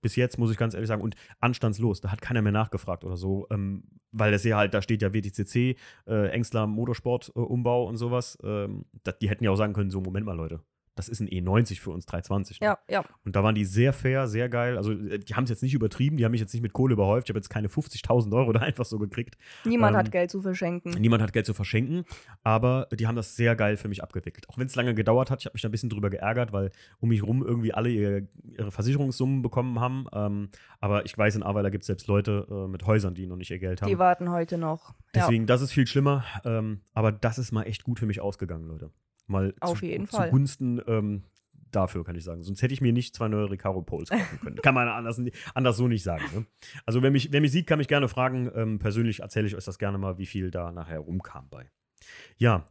[0.00, 3.16] bis jetzt, muss ich ganz ehrlich sagen, und anstandslos, da hat keiner mehr nachgefragt oder
[3.16, 5.76] so, ähm, weil das ja halt, da steht ja WTCC,
[6.06, 8.38] äh, Engstler Motorsport äh, Umbau und sowas.
[8.42, 10.60] Ähm, das, die hätten ja auch sagen können, so, Moment mal, Leute,
[10.98, 12.60] das ist ein E90 für uns 320.
[12.60, 12.66] Ne?
[12.66, 13.04] Ja, ja.
[13.24, 14.76] Und da waren die sehr fair, sehr geil.
[14.76, 16.94] Also, äh, die haben es jetzt nicht übertrieben, die haben mich jetzt nicht mit Kohle
[16.94, 17.28] überhäuft.
[17.28, 19.36] Ich habe jetzt keine 50.000 Euro da einfach so gekriegt.
[19.64, 20.92] Niemand Ähm, hat Geld zu verschenken.
[20.92, 22.04] Niemand hat Geld zu verschenken,
[22.42, 24.48] aber die haben das sehr geil für mich abgewickelt.
[24.48, 26.70] Auch wenn es lange gedauert hat, ich habe mich da ein bisschen drüber geärgert, weil
[26.98, 30.06] um mich rum irgendwie alle ihre, ihre Versicherungssummen bekommen haben.
[30.12, 30.48] Ähm,
[30.80, 33.50] aber ich weiß, in Aweiler gibt es selbst Leute äh, mit Häusern, die noch nicht
[33.50, 33.88] ihr Geld haben.
[33.88, 34.94] Die warten heute noch.
[35.14, 36.24] Deswegen, das ist viel schlimmer.
[36.44, 38.90] Ähm, aber das ist mal echt gut für mich ausgegangen, Leute.
[39.28, 40.26] Mal Auf zu, jeden Fall.
[40.28, 41.22] zugunsten ähm,
[41.70, 42.42] dafür, kann ich sagen.
[42.42, 44.56] Sonst hätte ich mir nicht zwei neue Recaro Poles kaufen können.
[44.56, 45.20] kann man anders,
[45.54, 46.24] anders so nicht sagen.
[46.34, 46.46] Ne?
[46.86, 48.50] Also, wer mich, wer mich sieht, kann mich gerne fragen.
[48.54, 51.70] Ähm, persönlich erzähle ich euch das gerne mal, wie viel da nachher rumkam bei.
[52.38, 52.66] Ja,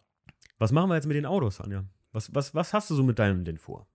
[0.58, 1.86] was machen wir jetzt mit den Autos, Anja?
[2.12, 3.88] Was, was, was hast du so mit deinem denn vor?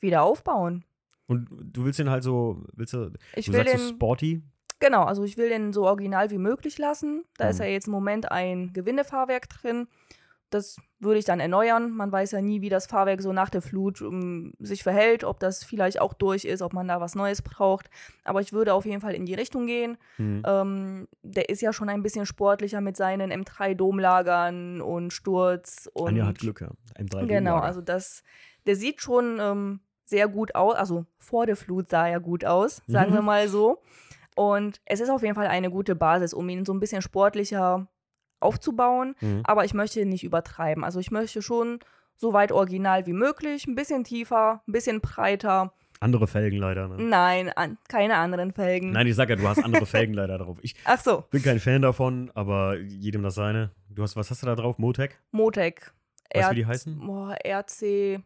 [0.00, 0.84] Wieder aufbauen.
[1.26, 4.42] Und du willst den halt so, willst du, Ich du will sagst so den, sporty?
[4.80, 7.24] genau, also ich will den so original wie möglich lassen.
[7.38, 7.64] Da ist Mhm.
[7.64, 9.86] ja jetzt im Moment ein Gewindefahrwerk drin.
[10.50, 11.92] Das würde ich dann erneuern.
[11.92, 15.38] Man weiß ja nie, wie das Fahrwerk so nach der Flut ähm, sich verhält, ob
[15.40, 17.88] das vielleicht auch durch ist, ob man da was Neues braucht.
[18.24, 19.96] Aber ich würde auf jeden Fall in die Richtung gehen.
[20.16, 20.42] Hm.
[20.44, 25.88] Ähm, der ist ja schon ein bisschen sportlicher mit seinen M3-Domlagern und Sturz.
[25.92, 26.70] Und Anja hat Glück, ja.
[26.98, 28.22] M3 Genau, also das,
[28.66, 30.74] der sieht schon ähm, sehr gut aus.
[30.74, 33.14] Also vor der Flut sah er gut aus, sagen Mhm.
[33.14, 33.82] wir mal so.
[34.36, 37.88] Und es ist auf jeden Fall eine gute Basis, um ihn so ein bisschen sportlicher
[38.40, 39.14] aufzubauen.
[39.20, 39.42] Mhm.
[39.44, 40.84] Aber ich möchte nicht übertreiben.
[40.84, 41.78] Also ich möchte schon
[42.16, 45.72] so weit original wie möglich, ein bisschen tiefer, ein bisschen breiter.
[46.00, 46.96] Andere Felgen leider, ne?
[47.02, 48.92] Nein, an, keine anderen Felgen.
[48.92, 50.58] Nein, ich sag ja, du hast andere Felgen leider drauf.
[50.62, 53.70] Ich Ach so, bin kein Fan davon, aber jedem das seine.
[53.90, 54.78] Du hast, was hast du da drauf?
[54.78, 55.18] Motec?
[55.30, 55.92] Motec.
[56.32, 57.06] Weißt du, wie die heißen?
[57.06, 58.22] Boah, RC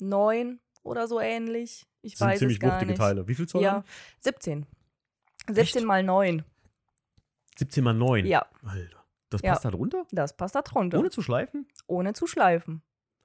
[0.00, 1.86] 9 oder so ähnlich.
[2.02, 3.00] Ich Das sind weiß ziemlich es gar wuchtige nicht.
[3.00, 3.26] Teile.
[3.26, 3.62] Wie viel Zoll?
[3.62, 3.84] Ja, haben?
[4.20, 4.66] 17.
[5.50, 6.44] 17 mal 9.
[7.58, 8.26] 17 mal 9.
[8.26, 9.02] Ja, Alter.
[9.30, 9.52] Das Ja.
[9.52, 10.04] passt da drunter?
[10.12, 10.98] das passt da drunter.
[10.98, 11.66] Ohne zu schleifen?
[11.86, 12.82] Ohne zu schleifen.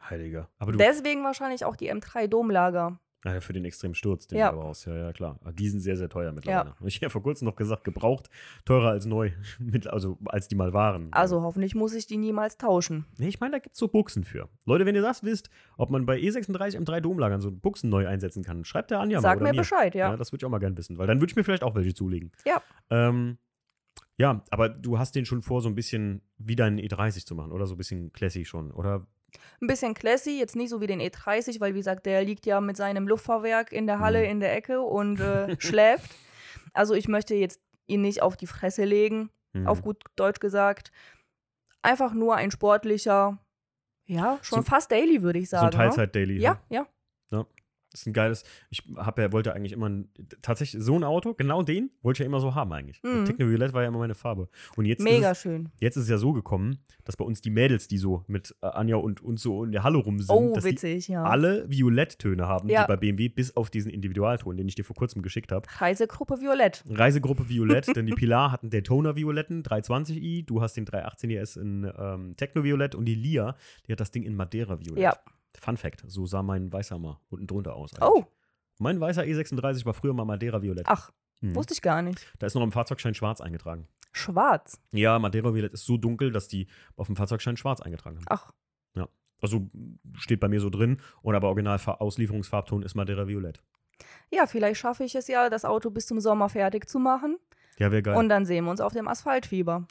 [0.10, 0.50] Heiliger.
[0.58, 3.00] Aber Deswegen wahrscheinlich auch die M3 Domlager.
[3.24, 4.52] ja, für den extremen Sturz, den Ja.
[4.52, 4.88] du brauchst.
[4.88, 5.38] Ja, ja, klar.
[5.44, 6.74] Aber Die sind sehr, sehr teuer mittlerweile.
[6.88, 8.32] Ich habe ja vor kurzem noch gesagt, gebraucht
[8.66, 9.30] teurer als neu.
[9.92, 11.14] Also, als die mal waren.
[11.14, 13.06] Also hoffentlich muss ich die niemals tauschen.
[13.20, 14.50] Nee, ich meine, da gibt es so Buchsen für.
[14.66, 18.08] Leute, wenn ihr das wisst, ob man bei E E36 M3 Domlagern so Buchsen neu
[18.08, 19.22] einsetzen kann, schreibt der Anja mal.
[19.22, 20.10] Sag oder mir Bescheid, ja.
[20.10, 21.76] Ja, das würde ich auch mal gerne wissen, weil dann würde ich mir vielleicht auch
[21.76, 22.32] welche zulegen.
[22.44, 22.60] Ja.
[22.90, 23.38] Ähm,
[24.18, 27.52] ja, aber du hast den schon vor, so ein bisschen wie deinen E30 zu machen,
[27.52, 27.66] oder?
[27.66, 29.08] So ein bisschen classy schon, oder?
[29.62, 32.60] Ein bisschen classy, jetzt nicht so wie den E30, weil wie gesagt, der liegt ja
[32.62, 34.30] mit seinem Luftfahrwerk in der Halle Mhm.
[34.32, 36.12] in der Ecke und äh, schläft.
[36.74, 39.68] Also ich möchte jetzt ihn nicht auf die Fresse legen, Hm.
[39.68, 40.92] auf gut Deutsch gesagt.
[41.82, 43.40] Einfach nur ein sportlicher,
[44.06, 45.78] ja, schon So- fast daily, würde ich so ein sagen.
[45.78, 45.84] ne?
[45.90, 46.40] Teilzeit-Daily.
[46.40, 46.86] Ja, ja.
[47.92, 48.44] Das ist ein geiles.
[48.70, 50.10] Ich hab ja, wollte eigentlich immer ein,
[50.42, 53.02] tatsächlich so ein Auto, genau den, wollte ich ja immer so haben eigentlich.
[53.04, 53.26] Mhm.
[53.26, 54.48] Techno Violett war ja immer meine Farbe.
[54.78, 55.70] Und jetzt Mega ist es, schön.
[55.80, 58.68] jetzt ist es ja so gekommen, dass bei uns die Mädels, die so mit äh,
[58.68, 61.24] Anja und uns so in der Halle rum sind, Oh, dass die witzig, ja.
[61.24, 62.84] alle Violetttöne haben, Ja.
[62.84, 65.68] die bei BMW, bis auf diesen Individualton, den ich dir vor kurzem geschickt habe.
[65.80, 66.84] Reisegruppe Violett.
[66.90, 71.56] Reisegruppe Violett, denn die Pilar hat einen Daytona Violetten 320i, du hast den 318 IS
[71.58, 73.56] in ähm, Techno Violett und die Lia,
[73.88, 75.00] die hat das Ding in Madeira Violett.
[75.04, 75.18] Ja.
[75.60, 77.94] Fun Fact, so sah mein weißer mal unten drunter aus.
[77.94, 78.10] eigentlich.
[78.10, 78.26] Oh,
[78.80, 80.88] Mein weißer E36 war früher mal Madeira Violett.
[80.88, 81.56] ach, Mhm.
[81.56, 82.26] wusste ich gar nicht.
[82.40, 83.88] Da ist noch im Fahrzeugschein schwarz eingetragen.
[84.12, 84.80] Schwarz.
[84.92, 88.26] Ja, Madeira Violett ist so dunkel, dass die auf dem Fahrzeugschein schwarz eingetragen haben.
[88.30, 88.52] Ach,
[89.44, 89.68] Also
[90.14, 93.60] steht bei mir so drin und aber original Auslieferungsfarbton ist Madeira Violett.
[94.30, 97.38] ja, vielleicht schaffe ich es ja, das Auto bis zum Sommer fertig zu machen.
[97.80, 98.18] Ja, wäre geil.
[98.18, 99.88] Und dann sehen wir uns auf dem Asphaltfieber.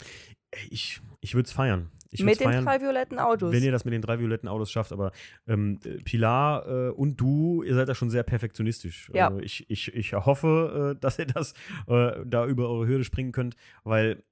[0.71, 1.91] Ich ich würde es feiern.
[2.11, 2.65] Ich mit den feiern.
[2.65, 3.53] drei violetten Autos.
[3.53, 5.13] Wenn ihr das mit den drei violetten Autos schafft, aber
[5.47, 9.11] ähm, äh, Pilar äh, und du, ihr seid da schon sehr perfektionistisch.
[9.15, 9.29] Ja.
[9.29, 11.53] Äh, ich, ich, ich hoffe, äh, dass ihr das
[11.87, 13.55] äh, da über eure Hürde springen könnt,
[13.85, 14.25] weil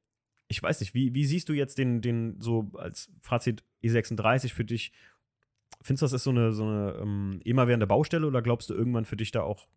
[0.48, 4.64] ich weiß nicht, wie, wie siehst du jetzt den, den so als Fazit E36 für
[4.64, 4.92] dich?
[5.82, 9.04] Findest du, das ist so eine, so eine ähm, immerwährende Baustelle oder glaubst du irgendwann
[9.04, 9.68] für dich da auch,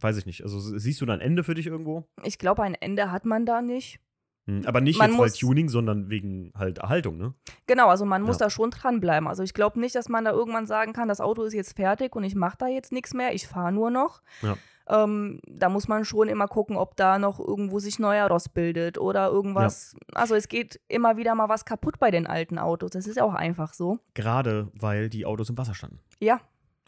[0.00, 2.08] weiß ich nicht, also siehst du da ein Ende für dich irgendwo?
[2.24, 4.00] ich glaube, ein Ende hat man da nicht.
[4.46, 7.34] Hm, aber nicht Man jetzt weil muss- Tuning, sondern wegen halt Erhaltung, ne?
[7.66, 8.46] Genau, also man muss Ja.
[8.46, 9.26] da schon dranbleiben.
[9.26, 12.14] Also ich glaube nicht, dass man da irgendwann sagen kann, das Auto ist jetzt fertig
[12.14, 14.20] und ich mache da jetzt nichts mehr, ich fahre nur noch.
[14.42, 14.56] Ja.
[14.86, 18.98] Ähm, da muss man schon immer gucken, ob da noch irgendwo sich neuer Rost bildet
[18.98, 19.96] oder irgendwas.
[20.12, 22.90] Also es geht immer wieder mal was kaputt bei den alten Autos.
[22.90, 23.98] Das ist auch einfach so.
[24.12, 26.00] Gerade weil die Autos im Wasser standen.
[26.20, 26.38] Ja,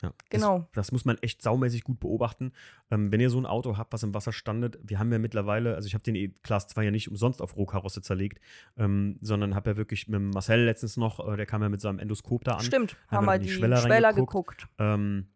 [0.03, 0.59] Ja, Genau.
[0.59, 2.53] Das, das muss man echt saumäßig gut beobachten.
[2.91, 5.75] Ähm, wenn ihr so ein Auto habt, was im Wasser standet, wir haben ja mittlerweile,
[5.75, 8.41] also ich habe den E-Class 2 ja nicht umsonst auf Rohkarosse zerlegt,
[8.77, 11.99] ähm, sondern habe ja wirklich mit Marcel letztens noch, äh, der kam ja mit seinem
[11.99, 12.61] Endoskop da an.
[12.65, 14.69] Stimmt, haben haben wir die die Schweller Schweller, geguckt.
[14.79, 15.29] Ähm,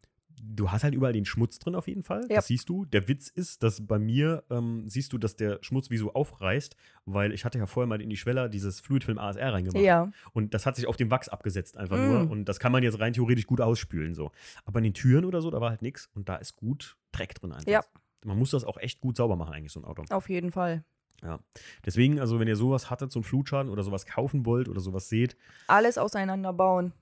[0.43, 2.23] du hast halt überall den Schmutz drin auf jeden Fall.
[2.29, 2.37] Ja.
[2.37, 2.85] Das siehst du.
[2.87, 6.77] Der Witz ist, dass bei mir ähm, siehst du, dass der Schmutz wie so aufreißt,
[7.05, 9.83] weil ich hatte ja vorher mal in die Schweller dieses Fluidfilm ASR reingemacht.
[9.85, 12.09] Ja, Und das hat sich auf dem Wachs abgesetzt einfach Mm.
[12.09, 12.31] nur.
[12.31, 14.15] Und das kann man jetzt rein theoretisch gut ausspülen.
[14.15, 14.31] So.
[14.65, 16.09] Aber in den Türen oder so, da war halt nichts.
[16.15, 17.71] Und da ist gut Dreck drin einfach.
[17.71, 17.83] Ja.
[18.25, 20.05] Man muss das auch echt gut sauber machen, eigentlich, so ein Auto.
[20.11, 20.85] auf jeden Fall.
[21.23, 21.39] Ja.
[21.85, 25.09] Deswegen, also wenn ihr sowas hattet, so einen Flutschaden oder sowas kaufen wollt oder sowas
[25.11, 25.37] seht,
[25.67, 26.93] Alles auseinanderbauen.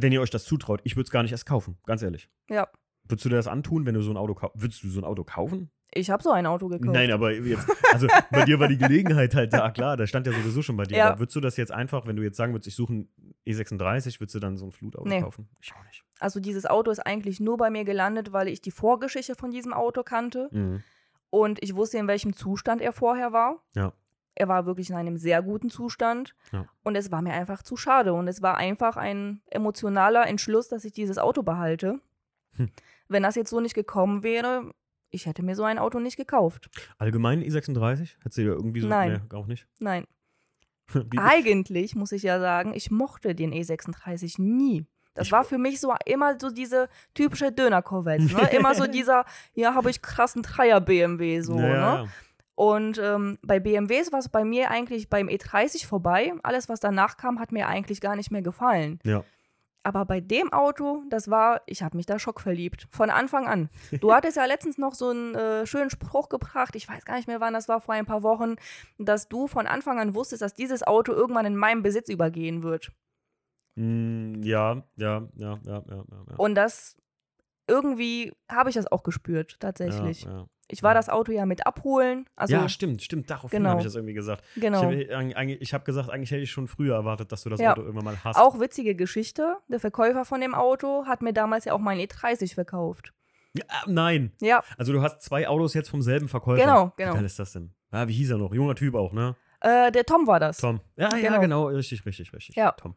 [0.00, 2.28] Wenn ihr euch das zutraut, ich würde es gar nicht erst kaufen, ganz ehrlich.
[2.48, 2.68] Ja,
[3.08, 4.60] Würdest du dir das antun, wenn du so ein Auto kaufst?
[4.60, 5.70] Würdest du so ein Auto kaufen?
[5.94, 6.92] ich habe so ein Auto gekauft.
[6.92, 10.32] Nein, aber jetzt, also bei dir war die Gelegenheit halt da, klar, da stand ja
[10.34, 10.96] sowieso schon bei dir.
[10.98, 11.08] Ja.
[11.10, 13.08] Aber würdest du das jetzt einfach, wenn du jetzt sagen würdest, ich suche ein
[13.46, 15.22] E36, würdest du dann so ein Flutauto Nee.
[15.22, 15.48] kaufen?
[15.62, 16.02] Ich auch nicht.
[16.18, 19.72] Also dieses Auto ist eigentlich nur bei mir gelandet, weil ich die Vorgeschichte von diesem
[19.72, 20.82] Auto kannte Mhm.
[21.30, 23.62] und ich wusste, in welchem Zustand er vorher war.
[23.74, 23.92] Ja.
[24.36, 26.66] Er war wirklich in einem sehr guten Zustand Ja.
[26.84, 30.84] und es war mir einfach zu schade und es war einfach ein emotionaler Entschluss, dass
[30.84, 32.00] ich dieses Auto behalte.
[32.56, 32.70] Hm.
[33.08, 34.70] Wenn das jetzt so nicht gekommen wäre,
[35.10, 36.68] ich hätte mir so ein Auto nicht gekauft.
[36.98, 38.16] Allgemein E36?
[38.22, 38.88] Hättest du dir irgendwie so.
[38.88, 39.22] Nein.
[39.30, 39.66] Nee, auch nicht.
[39.78, 40.06] Nein.
[41.16, 44.86] Eigentlich muss ich ja sagen, ich mochte den E36 nie.
[45.14, 48.24] Das Ich- war für mich so immer so diese typische Döner-Corvette.
[48.24, 48.50] Ne?
[48.52, 49.24] Immer so dieser,
[49.54, 51.54] ja, habe ich krassen Dreier-BMW so.
[51.58, 51.72] Ja, ne?
[51.74, 52.06] ja.
[52.56, 56.32] Und ähm, bei BMWs war es bei mir eigentlich beim E30 vorbei.
[56.42, 58.98] Alles, was danach kam, hat mir eigentlich gar nicht mehr gefallen.
[59.04, 59.24] Ja.
[59.82, 62.88] Aber bei dem Auto, das war, ich habe mich da schockverliebt.
[62.90, 63.68] Von Anfang an.
[64.00, 67.28] Du hattest ja letztens noch so einen äh, schönen Spruch gebracht, ich weiß gar nicht
[67.28, 68.56] mehr wann, das war vor ein paar Wochen,
[68.98, 72.90] dass du von Anfang an wusstest, dass dieses Auto irgendwann in meinem Besitz übergehen wird.
[73.76, 76.36] Mm, ja, ja, ja, ja, ja, ja.
[76.36, 76.96] Und das,
[77.68, 80.22] irgendwie habe ich das auch gespürt, tatsächlich.
[80.22, 80.46] Ja, ja.
[80.68, 82.26] Ich war das Auto ja mit abholen.
[82.34, 83.30] Also, ja, stimmt, stimmt.
[83.30, 83.70] Daraufhin Genau.
[83.70, 84.42] habe ich das irgendwie gesagt.
[84.56, 84.90] genau.
[84.90, 87.72] Ich habe hab gesagt, eigentlich hätte ich schon früher erwartet, dass du das Ja.
[87.72, 88.36] Auto irgendwann mal hast.
[88.36, 89.56] Auch witzige Geschichte.
[89.68, 93.12] Der Verkäufer von dem Auto hat mir damals ja auch mein E30 verkauft.
[93.54, 94.32] Ja, nein.
[94.40, 96.60] Ja, Also du hast zwei Autos jetzt vom selben Verkäufer.
[96.62, 97.14] Genau, Wie genau.
[97.14, 97.72] geil ist das denn?
[97.90, 98.52] Ah, wie hieß er noch?
[98.52, 99.36] Junger Typ auch, ne?
[99.60, 100.58] äh, der Tom war das.
[100.58, 100.80] Tom.
[100.96, 101.40] Ja, ja, Genau.
[101.40, 101.66] genau.
[101.68, 102.56] Richtig, richtig, richtig.
[102.56, 102.72] Ja.
[102.72, 102.94] Tom.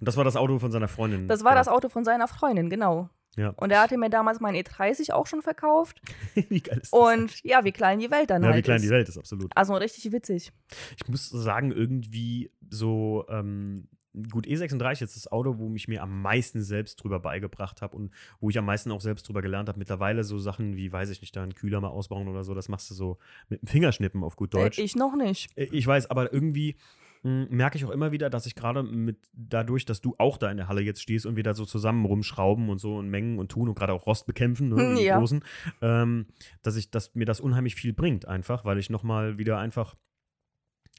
[0.00, 1.28] Und das war das Auto von seiner Freundin.
[1.28, 1.58] Das war ja.
[1.58, 3.08] das Auto von seiner Freundin, genau.
[3.36, 3.50] Ja.
[3.56, 6.00] Und er hatte mir damals mein E30 auch schon verkauft.
[6.34, 7.00] wie geil ist das?
[7.00, 8.84] Und ja, wie klein die Welt dann ja, halt wie klein ist.
[8.84, 9.50] die Welt ist, absolut.
[9.54, 10.52] Also richtig witzig.
[10.96, 13.88] Ich muss sagen, irgendwie so, ähm,
[14.30, 18.12] gut, E36 ist das Auto, wo ich mir am meisten selbst drüber beigebracht habe und
[18.40, 19.78] wo ich am meisten auch selbst drüber gelernt habe.
[19.78, 22.68] Mittlerweile so Sachen wie, weiß ich nicht, da einen Kühler mal ausbauen oder so, das
[22.68, 23.18] machst du so
[23.48, 24.78] mit dem Fingerschnippen auf gut Deutsch.
[24.78, 25.56] Äh, ich noch nicht.
[25.56, 26.76] Äh, Ich weiß, aber irgendwie
[27.24, 30.56] merke ich auch immer wieder, dass ich gerade mit dadurch, dass du auch da in
[30.56, 33.50] der Halle jetzt stehst und wir da so zusammen rumschrauben und so und mengen und
[33.50, 35.18] tun und gerade auch Rost bekämpfen, ne, Hm, ja.
[35.18, 35.44] großen,
[35.82, 36.26] ähm,
[36.62, 39.94] dass ich, dass mir das unheimlich viel bringt, einfach, weil ich nochmal wieder einfach,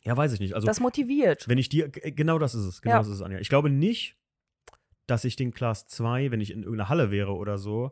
[0.03, 0.53] ja, weiß ich nicht.
[0.55, 1.47] Also das motiviert.
[1.49, 2.99] wenn ich dir, g- genau das ist es, genau Ja.
[2.99, 3.39] das ist es, Anja.
[3.39, 4.15] Ich glaube nicht,
[5.07, 7.91] dass ich den Class 2, wenn ich in irgendeiner Halle wäre oder so,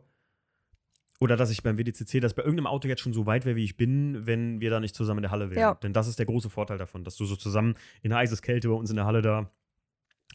[1.22, 3.62] oder dass ich beim WDCC, dass bei irgendeinem Auto jetzt schon so weit wäre, wie
[3.62, 5.60] ich bin, wenn wir da nicht zusammen in der Halle wären.
[5.60, 5.74] Ja.
[5.74, 8.74] Denn das ist der große Vorteil davon, dass du so zusammen in der Eiseskälte bei
[8.74, 9.48] uns in der Halle da,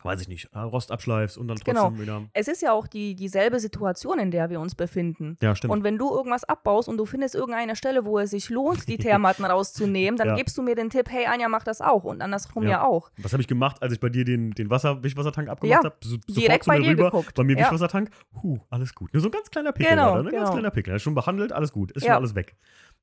[0.03, 1.99] weiß ich nicht, äh, Rost abschleifst und dann trotzdem Genau.
[1.99, 2.23] wieder.
[2.33, 5.37] Es ist ja auch die, dieselbe Situation, in der wir uns befinden.
[5.41, 5.73] Ja, stimmt.
[5.73, 8.97] Und wenn du irgendwas abbaust und du findest irgendeine Stelle, wo es sich lohnt, die
[8.97, 10.35] Thermatten rauszunehmen, dann Ja.
[10.35, 12.03] gibst du mir den Tipp, hey Anja, mach das auch.
[12.03, 12.69] Und andersrum Ja.
[12.69, 13.09] ja, auch.
[13.17, 15.95] Was habe ich gemacht, als ich bei dir den, den Wasser, Wischwassertank abgemacht Ja, habe?
[16.01, 17.35] So, direkt bei dir rüber, geguckt.
[17.35, 17.65] Bei mir Ja.
[17.65, 18.09] Wischwassertank.
[18.43, 19.13] Huh, alles gut.
[19.13, 20.31] Nur so ein ganz kleiner Pickel Genau, da, ne?
[20.31, 20.51] Ganz genau.
[20.53, 20.95] kleiner Pickel.
[20.95, 21.91] Ist schon behandelt, alles gut.
[21.91, 22.17] Ist schon Ja.
[22.17, 22.55] alles weg.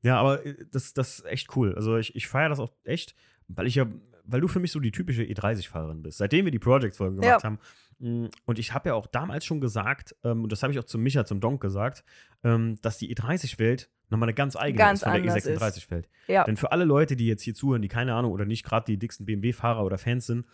[0.02, 1.74] Ja, aber äh, das, das ist echt cool.
[1.74, 3.14] Also ich, ich feiere das auch echt,
[3.48, 3.86] weil ich ja,
[4.24, 6.18] weil du für mich so die typische E30-Fahrerin bist.
[6.18, 7.42] Seitdem wir die Project-Folge gemacht Ja.
[7.42, 7.58] haben.
[7.98, 10.84] mh, Und ich habe ja auch damals schon gesagt, ähm, und das habe ich auch
[10.84, 12.04] zu Micha, zum Donk gesagt,
[12.42, 15.60] ähm, dass die E30-Welt nochmal eine ganz eigene Ganz ist von der anders ist.
[15.62, 16.08] E36-Welt.
[16.28, 16.44] Ja.
[16.44, 18.98] Denn für alle Leute, die jetzt hier zuhören, die keine Ahnung oder nicht gerade die
[18.98, 20.46] dicksten BMW-Fahrer oder Fans sind,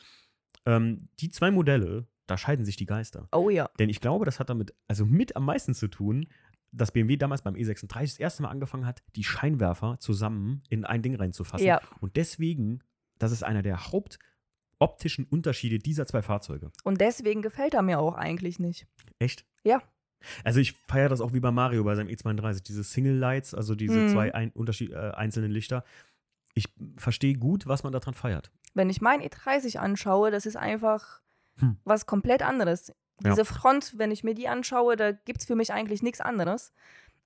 [0.66, 3.28] ähm, die zwei Modelle, da scheiden sich die Geister.
[3.32, 3.68] Oh ja.
[3.78, 6.26] Denn ich glaube, das hat damit also mit am meisten zu tun,
[6.72, 11.02] dass BMW damals beim E36 das erste Mal angefangen hat, die Scheinwerfer zusammen in ein
[11.02, 11.66] Ding reinzufassen.
[11.66, 11.80] Ja.
[12.00, 12.84] Und deswegen,
[13.20, 16.70] das ist einer der hauptoptischen Unterschiede dieser zwei Fahrzeuge.
[16.84, 18.86] Und deswegen gefällt er mir auch eigentlich nicht.
[19.18, 19.44] Echt?
[19.62, 19.82] Ja.
[20.44, 23.74] Also ich feiere das auch wie bei Mario bei seinem E32, diese Single Lights, also
[23.74, 24.08] diese Mhm.
[24.10, 25.84] zwei ein, äh, einzelnen Lichter.
[26.54, 26.66] Ich
[26.96, 28.50] verstehe gut, was man daran feiert.
[28.74, 31.20] Wenn ich mein E30 anschaue, das ist einfach
[31.58, 31.76] Hm.
[31.84, 32.88] was komplett anderes.
[33.22, 33.30] Ja.
[33.30, 36.72] Diese Front, wenn ich mir die anschaue, da gibt es für mich eigentlich nichts anderes.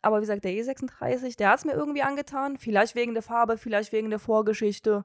[0.02, 2.58] Aber wie gesagt, der E36, der hat es mir irgendwie angetan.
[2.58, 5.04] Vielleicht wegen der Farbe, vielleicht wegen der Vorgeschichte.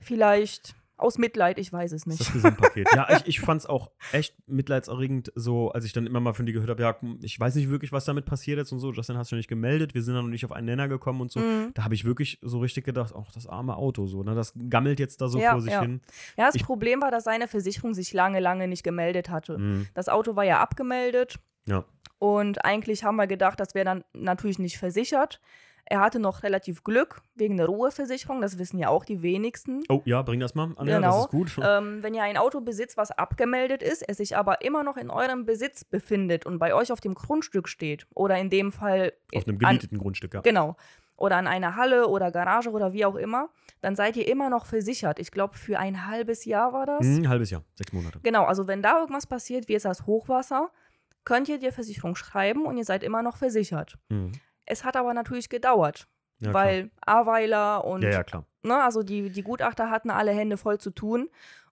[0.00, 2.32] Vielleicht Aus Mitleid, ich weiß es ist das nicht.
[2.32, 2.88] Gesamtpaket.
[2.94, 6.46] ja, ich, ich fand es auch echt mitleidserregend, so als ich dann immer mal von
[6.46, 8.92] dir gehört habe, ja, ich weiß nicht wirklich, was damit passiert ist und so.
[8.92, 11.30] Justin hast du nicht gemeldet, wir sind dann noch nicht auf einen Nenner gekommen und
[11.30, 11.40] so.
[11.40, 11.72] Mhm.
[11.74, 14.34] Da habe ich wirklich so richtig gedacht, ach, das arme Auto, so, ne?
[14.34, 15.82] Das gammelt jetzt da so Ja, vor sich ja.
[15.82, 16.00] hin.
[16.38, 19.58] Ja, das Ich- Problem war, dass seine Versicherung sich lange, lange nicht gemeldet hatte.
[19.58, 19.88] Mhm.
[19.92, 21.84] Das Auto war ja abgemeldet Ja.
[22.18, 25.42] und eigentlich haben wir gedacht, das wäre dann natürlich nicht versichert.
[25.88, 29.84] Er hatte noch relativ Glück wegen der Ruheversicherung, das wissen ja auch die wenigsten.
[29.88, 31.24] Oh, ja, bring das mal an, ja, das Genau.
[31.24, 31.56] ist gut.
[31.64, 35.10] Ähm, wenn ihr ein Auto besitzt, was abgemeldet ist, es sich aber immer noch in
[35.10, 39.46] eurem Besitz befindet und bei euch auf dem Grundstück steht oder in dem Fall auf
[39.46, 40.40] einem an, gemieteten Grundstück, ja.
[40.40, 40.76] Genau.
[41.18, 43.48] Oder an einer Halle oder Garage oder wie auch immer,
[43.80, 45.18] dann seid ihr immer noch versichert.
[45.18, 47.06] Ich glaube, für ein halbes Jahr war das.
[47.06, 48.18] Hm, ein halbes Jahr, sechs Monate.
[48.22, 50.70] Genau, also wenn da irgendwas passiert, wie jetzt das Hochwasser,
[51.24, 53.96] könnt ihr die Versicherung schreiben und ihr seid immer noch versichert.
[54.10, 54.32] Mhm.
[54.66, 56.06] Es hat aber natürlich gedauert,
[56.38, 58.12] Ja, weil Aweiler und klar.
[58.12, 58.44] Ja, ja, klar.
[58.62, 61.28] ne, also die, die Gutachter hatten alle Hände voll zu tun.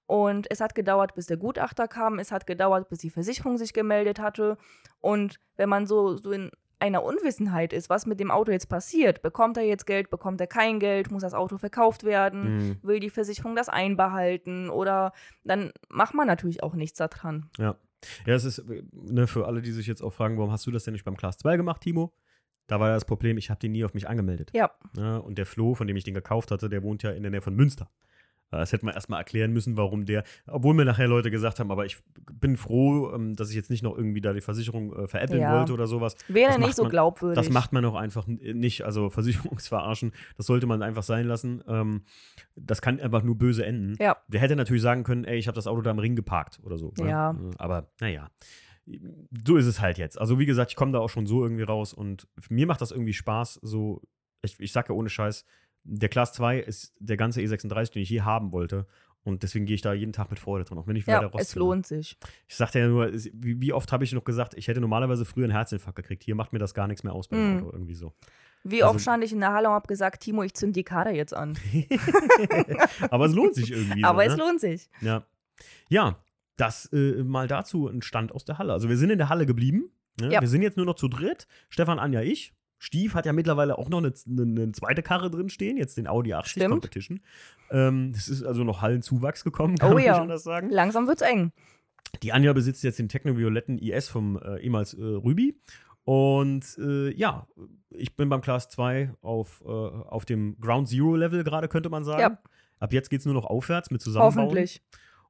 [0.07, 2.19] Und es hat gedauert, bis der Gutachter kam.
[2.19, 4.59] Es hat gedauert, bis die Versicherung sich gemeldet hatte.
[5.01, 9.23] Und wenn man so, so in einer Unwissenheit ist, was mit dem Auto jetzt passiert,
[9.23, 12.79] bekommt er jetzt Geld, bekommt er kein Geld, muss das Auto verkauft werden, Mhm.
[12.83, 15.13] will die Versicherung das einbehalten oder
[15.45, 17.49] dann macht man natürlich auch nichts daran.
[17.57, 17.77] Ja.
[18.27, 20.71] Ja, es ist, äh, ne, für alle, die sich jetzt auch fragen, warum hast du
[20.71, 22.13] das denn nicht beim Class 2 gemacht, Timo?
[22.67, 24.51] Da war ja das Problem, ich habe den nie auf mich angemeldet.
[24.55, 27.23] Ja, Ja, und der Flo, von dem ich den gekauft hatte, der wohnt ja in
[27.23, 27.91] der Nähe von Münster.
[28.51, 31.71] Äh, Das hätte man erstmal erklären müssen, warum der, obwohl mir nachher Leute gesagt haben,
[31.71, 31.99] aber ich
[32.33, 35.59] bin froh, ähm, dass ich jetzt nicht noch irgendwie da die Versicherung äh, veräppeln Ja.
[35.59, 36.17] wollte oder sowas.
[36.29, 37.37] wäre nicht so man- glaubwürdig.
[37.37, 38.83] Das macht man auch einfach nicht.
[38.85, 41.63] Also Versicherungsverarschen, das sollte man einfach sein lassen.
[41.69, 42.03] Ähm,
[42.57, 43.97] das kann einfach nur böse enden.
[44.03, 44.17] Ja.
[44.29, 46.79] Der hätte natürlich sagen können, ey, ich habe das Auto da im Ring geparkt oder
[46.79, 46.93] so.
[46.99, 47.09] ne?
[47.11, 47.31] Ja.
[47.33, 48.31] Äh, Aber naja,
[49.47, 50.19] so ist es halt jetzt.
[50.21, 52.91] Also wie gesagt, ich komme da auch schon so irgendwie raus und mir macht das
[52.91, 53.61] irgendwie Spaß.
[53.63, 54.03] So,
[54.43, 55.45] ich, ich sage ja ohne Scheiß,
[55.85, 58.87] der Class 2 ist der ganze E36, den ich je haben wollte.
[59.23, 61.21] Und deswegen gehe ich da jeden Tag mit Freude dran, auch wenn ich wieder ja,
[61.21, 62.19] der Rost es lohnt sich.
[62.47, 65.53] Ich sagte ja nur, wie, oft habe ich noch gesagt, ich hätte normalerweise früher einen
[65.53, 66.23] Herzinfarkt gekriegt.
[66.25, 67.57] Hier macht mir das gar nichts mehr aus beim Mhm.
[67.63, 68.13] Auto, irgendwie so.
[68.65, 70.85] Wie Also- oft stand ich in der Halle und habe gesagt, Timo, ich zünd die
[70.85, 71.57] Karre jetzt an.
[73.11, 74.05] Aber es lohnt sich irgendwie.
[74.05, 74.43] Aber so, es ne?
[74.43, 74.89] lohnt sich.
[75.01, 75.25] Ja.
[75.89, 76.19] Ja,
[76.57, 78.73] das äh, mal dazu ein Stand aus der Halle.
[78.73, 79.91] Also wir sind in der Halle geblieben.
[80.21, 80.33] Ne?
[80.33, 80.41] Ja.
[80.41, 81.47] Wir sind jetzt nur noch zu dritt.
[81.69, 82.55] Stefan, Anja, ich.
[82.79, 86.07] Stief hat ja mittlerweile auch noch eine, eine, eine zweite Karre drin stehen, jetzt den
[86.07, 86.71] Audi 80 Stimmt.
[86.71, 87.21] Competition.
[87.71, 90.13] Ähm, es ist also noch Hallenzuwachs gekommen, Oh kann man ja.
[90.13, 90.69] nicht anders sagen.
[90.69, 91.53] Langsam wird's eng.
[92.23, 95.59] Die Anja besitzt jetzt den Technovioletten IS vom äh, ehemals äh, Rübi.
[96.05, 97.47] Und äh, ja,
[97.89, 102.05] ich bin beim Class 2 auf, äh, auf dem Ground Zero Level gerade, könnte man
[102.05, 102.21] sagen.
[102.21, 102.39] Ja.
[102.79, 104.47] Ab jetzt geht es nur noch aufwärts mit Zusammenbauen.
[104.49, 104.83] Hoffentlich.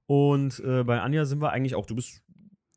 [0.06, 2.22] Und äh, bei Anja sind wir eigentlich auch, du bist.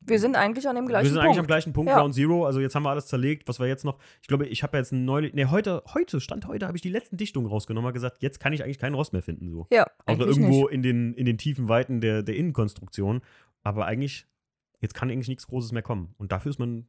[0.02, 1.28] Wir sind eigentlich an dem gleichen wir sind Punkt.
[1.28, 1.98] eigentlich am gleichen Punkt, Ja.
[1.98, 2.46] Ground Zero.
[2.46, 3.46] Also jetzt haben wir alles zerlegt.
[3.50, 4.00] Was wir jetzt noch.
[4.22, 5.34] Ich glaube, ich habe jetzt neulich.
[5.34, 8.54] Ne, heute, heute, Stand heute, habe ich die letzten Dichtungen rausgenommen und gesagt, jetzt kann
[8.54, 9.50] ich eigentlich keinen Rost mehr finden.
[9.52, 9.68] So.
[9.70, 10.72] ja, Außer irgendwo nicht.
[10.74, 13.22] in den, in den tiefen Weiten der, der Innenkonstruktion.
[13.64, 14.26] Aber eigentlich,
[14.80, 16.16] jetzt kann eigentlich nichts Großes mehr kommen.
[16.18, 16.86] Und dafür ist man.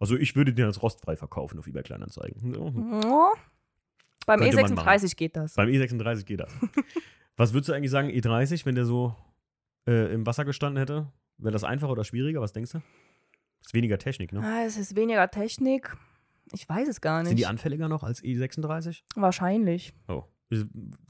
[0.00, 2.54] Also ich würde den als rostfrei verkaufen auf eBay Kleinanzeigen.
[2.54, 3.32] Ja.
[4.26, 5.54] Beim Könnte man E36 geht das.
[5.54, 6.50] Beim E36 geht das.
[7.36, 9.14] Was würdest du eigentlich sagen, E30, wenn der so
[9.86, 11.06] äh, im Wasser gestanden hätte?
[11.38, 12.40] Wäre das einfacher oder schwieriger?
[12.40, 12.78] Was denkst du?
[13.64, 14.40] Ist weniger Technik, ne?
[14.44, 15.96] Ah, es ist weniger Technik.
[16.52, 17.28] Ich weiß es gar nicht.
[17.30, 19.02] Sind die anfälliger noch als E36?
[19.16, 19.94] Wahrscheinlich.
[20.08, 20.24] Oh.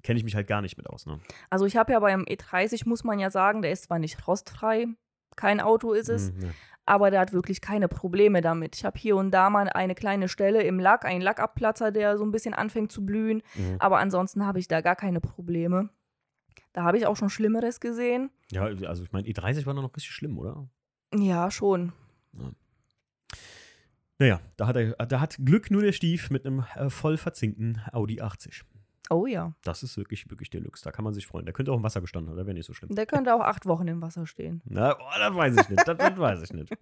[0.02, 1.18] Kenne ich mich halt gar nicht mit aus, ne?
[1.50, 4.86] Also ich habe ja beim E30, muss man ja sagen, der ist zwar nicht rostfrei,
[5.36, 6.48] kein Auto ist es, Hm, ja.
[6.86, 8.76] aber der hat wirklich keine Probleme damit.
[8.76, 12.24] Ich habe hier und da mal eine kleine Stelle im Lack, einen Lackabplatzer, der so
[12.24, 13.76] ein bisschen anfängt zu blühen, Mhm.
[13.80, 15.90] aber ansonsten habe ich da gar keine Probleme.
[16.74, 18.30] Da habe ich auch schon Schlimmeres gesehen.
[18.50, 20.68] ja, also ich meine, E30 war noch richtig schlimm, oder?
[21.14, 21.92] Ja, schon.
[24.18, 27.80] Naja, da hat, er, da hat Glück nur der Stief mit einem äh, voll verzinkten
[27.92, 28.64] Audi 80.
[29.10, 29.54] Oh ja.
[29.62, 30.82] Das ist wirklich, wirklich Deluxe.
[30.82, 31.44] Da kann man sich freuen.
[31.44, 32.94] Der könnte auch im Wasser gestanden haben, der wäre nicht so schlimm.
[32.94, 34.62] Der könnte auch acht Wochen im Wasser stehen.
[34.64, 35.86] Na, oh, das weiß ich nicht.
[35.86, 36.72] Das, das weiß ich nicht.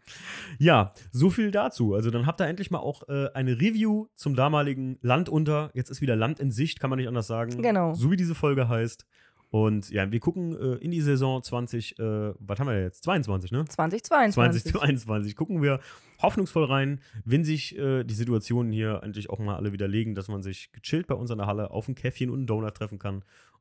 [0.59, 1.95] Ja, so viel dazu.
[1.95, 5.71] Also dann habt ihr endlich mal auch äh, eine Review zum damaligen Land unter.
[5.75, 7.61] Jetzt ist wieder Land in Sicht, kann man nicht anders sagen.
[7.61, 7.95] Genau.
[7.95, 9.05] So wie diese Folge heißt.
[9.53, 13.05] Und ja, wir gucken äh, in die Saison 20, äh, was haben wir jetzt?
[13.05, 13.67] 22, ne?
[13.67, 14.73] 2022.
[14.73, 15.79] 2022 gucken wir
[16.23, 20.43] hoffnungsvoll rein, wenn sich äh, die Situationen hier endlich auch mal alle widerlegen, dass man
[20.43, 23.17] sich gechillt bei uns in der Halle auf ein Käffchen und einen Donut treffen kann.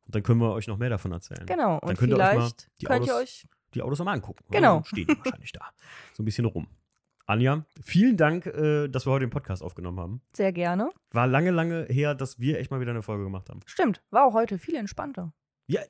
[0.06, 1.46] Und dann können wir euch noch mehr davon erzählen.
[1.46, 1.80] Genau.
[1.82, 3.48] Dann Und könnt ihr euch mal vielleicht die könnt ihr Autos- euch.
[3.74, 4.46] Die Autos mal angucken.
[4.50, 4.76] Genau.
[4.76, 5.66] Dann Stehen die wahrscheinlich da.
[6.14, 6.68] So ein bisschen rum.
[7.26, 10.22] Anja, vielen Dank, äh, dass wir heute den Podcast aufgenommen haben.
[10.32, 10.90] Sehr gerne.
[11.12, 13.60] War lange, lange her, dass wir echt mal wieder eine Folge gemacht haben.
[13.66, 14.02] Stimmt.
[14.10, 15.34] War auch heute viel entspannter.
[15.72, 15.82] Ja,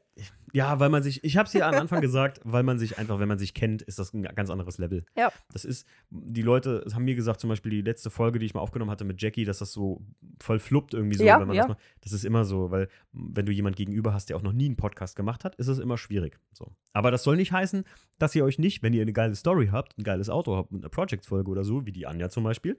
[0.53, 3.19] ja, weil man sich, ich habe es ja am Anfang gesagt, weil man sich einfach,
[3.19, 5.05] wenn man sich kennt, ist das ein ganz anderes Level.
[5.15, 5.31] Ja.
[5.53, 8.59] Das ist, die Leute haben mir gesagt, zum Beispiel die letzte Folge, die ich mal
[8.59, 10.01] aufgenommen hatte mit Jackie, dass das so
[10.39, 11.63] voll fluppt irgendwie so, Ja, wenn man ja.
[11.63, 11.79] das macht.
[12.01, 14.75] Das ist immer so, weil wenn du jemand gegenüber hast, der auch noch nie einen
[14.75, 16.37] Podcast gemacht hat, ist es immer schwierig.
[16.51, 16.73] So.
[16.93, 17.85] Aber das soll nicht heißen,
[18.19, 20.83] dass ihr euch nicht, wenn ihr eine geile Story habt, ein geiles Auto habt mit
[20.83, 22.77] einer Project-Folge oder so, wie die Anja zum Beispiel,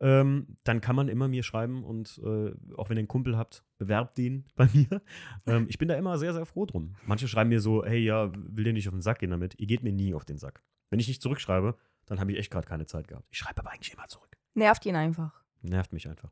[0.00, 3.64] ähm, dann kann man immer mir schreiben und äh, auch wenn ihr einen Kumpel habt,
[3.78, 5.02] bewerbt den bei mir.
[5.46, 6.94] Ähm, ich bin da immer sehr, sehr froh drum.
[7.06, 9.54] Manche schreiben mir so, hey, ja, will dir nicht auf den Sack gehen damit.
[9.58, 10.62] Ihr geht mir nie auf den Sack.
[10.90, 13.26] Wenn ich nicht zurückschreibe, dann habe ich echt gerade keine Zeit gehabt.
[13.30, 14.36] Ich schreibe aber eigentlich immer zurück.
[14.54, 15.42] Nervt ihn einfach.
[15.62, 16.30] Nervt mich einfach.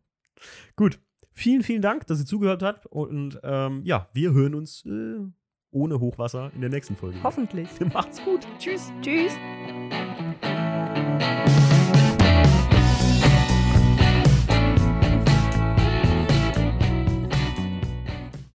[0.77, 1.01] Gut.
[1.33, 2.87] Vielen, vielen Dank, dass ihr zugehört habt.
[2.87, 5.19] Und ähm, ja, wir hören uns äh,
[5.71, 7.23] ohne Hochwasser in der nächsten Folge.
[7.23, 7.69] Hoffentlich.
[7.93, 8.47] Macht's gut.
[8.59, 8.91] Tschüss.
[9.03, 9.35] Tschüss.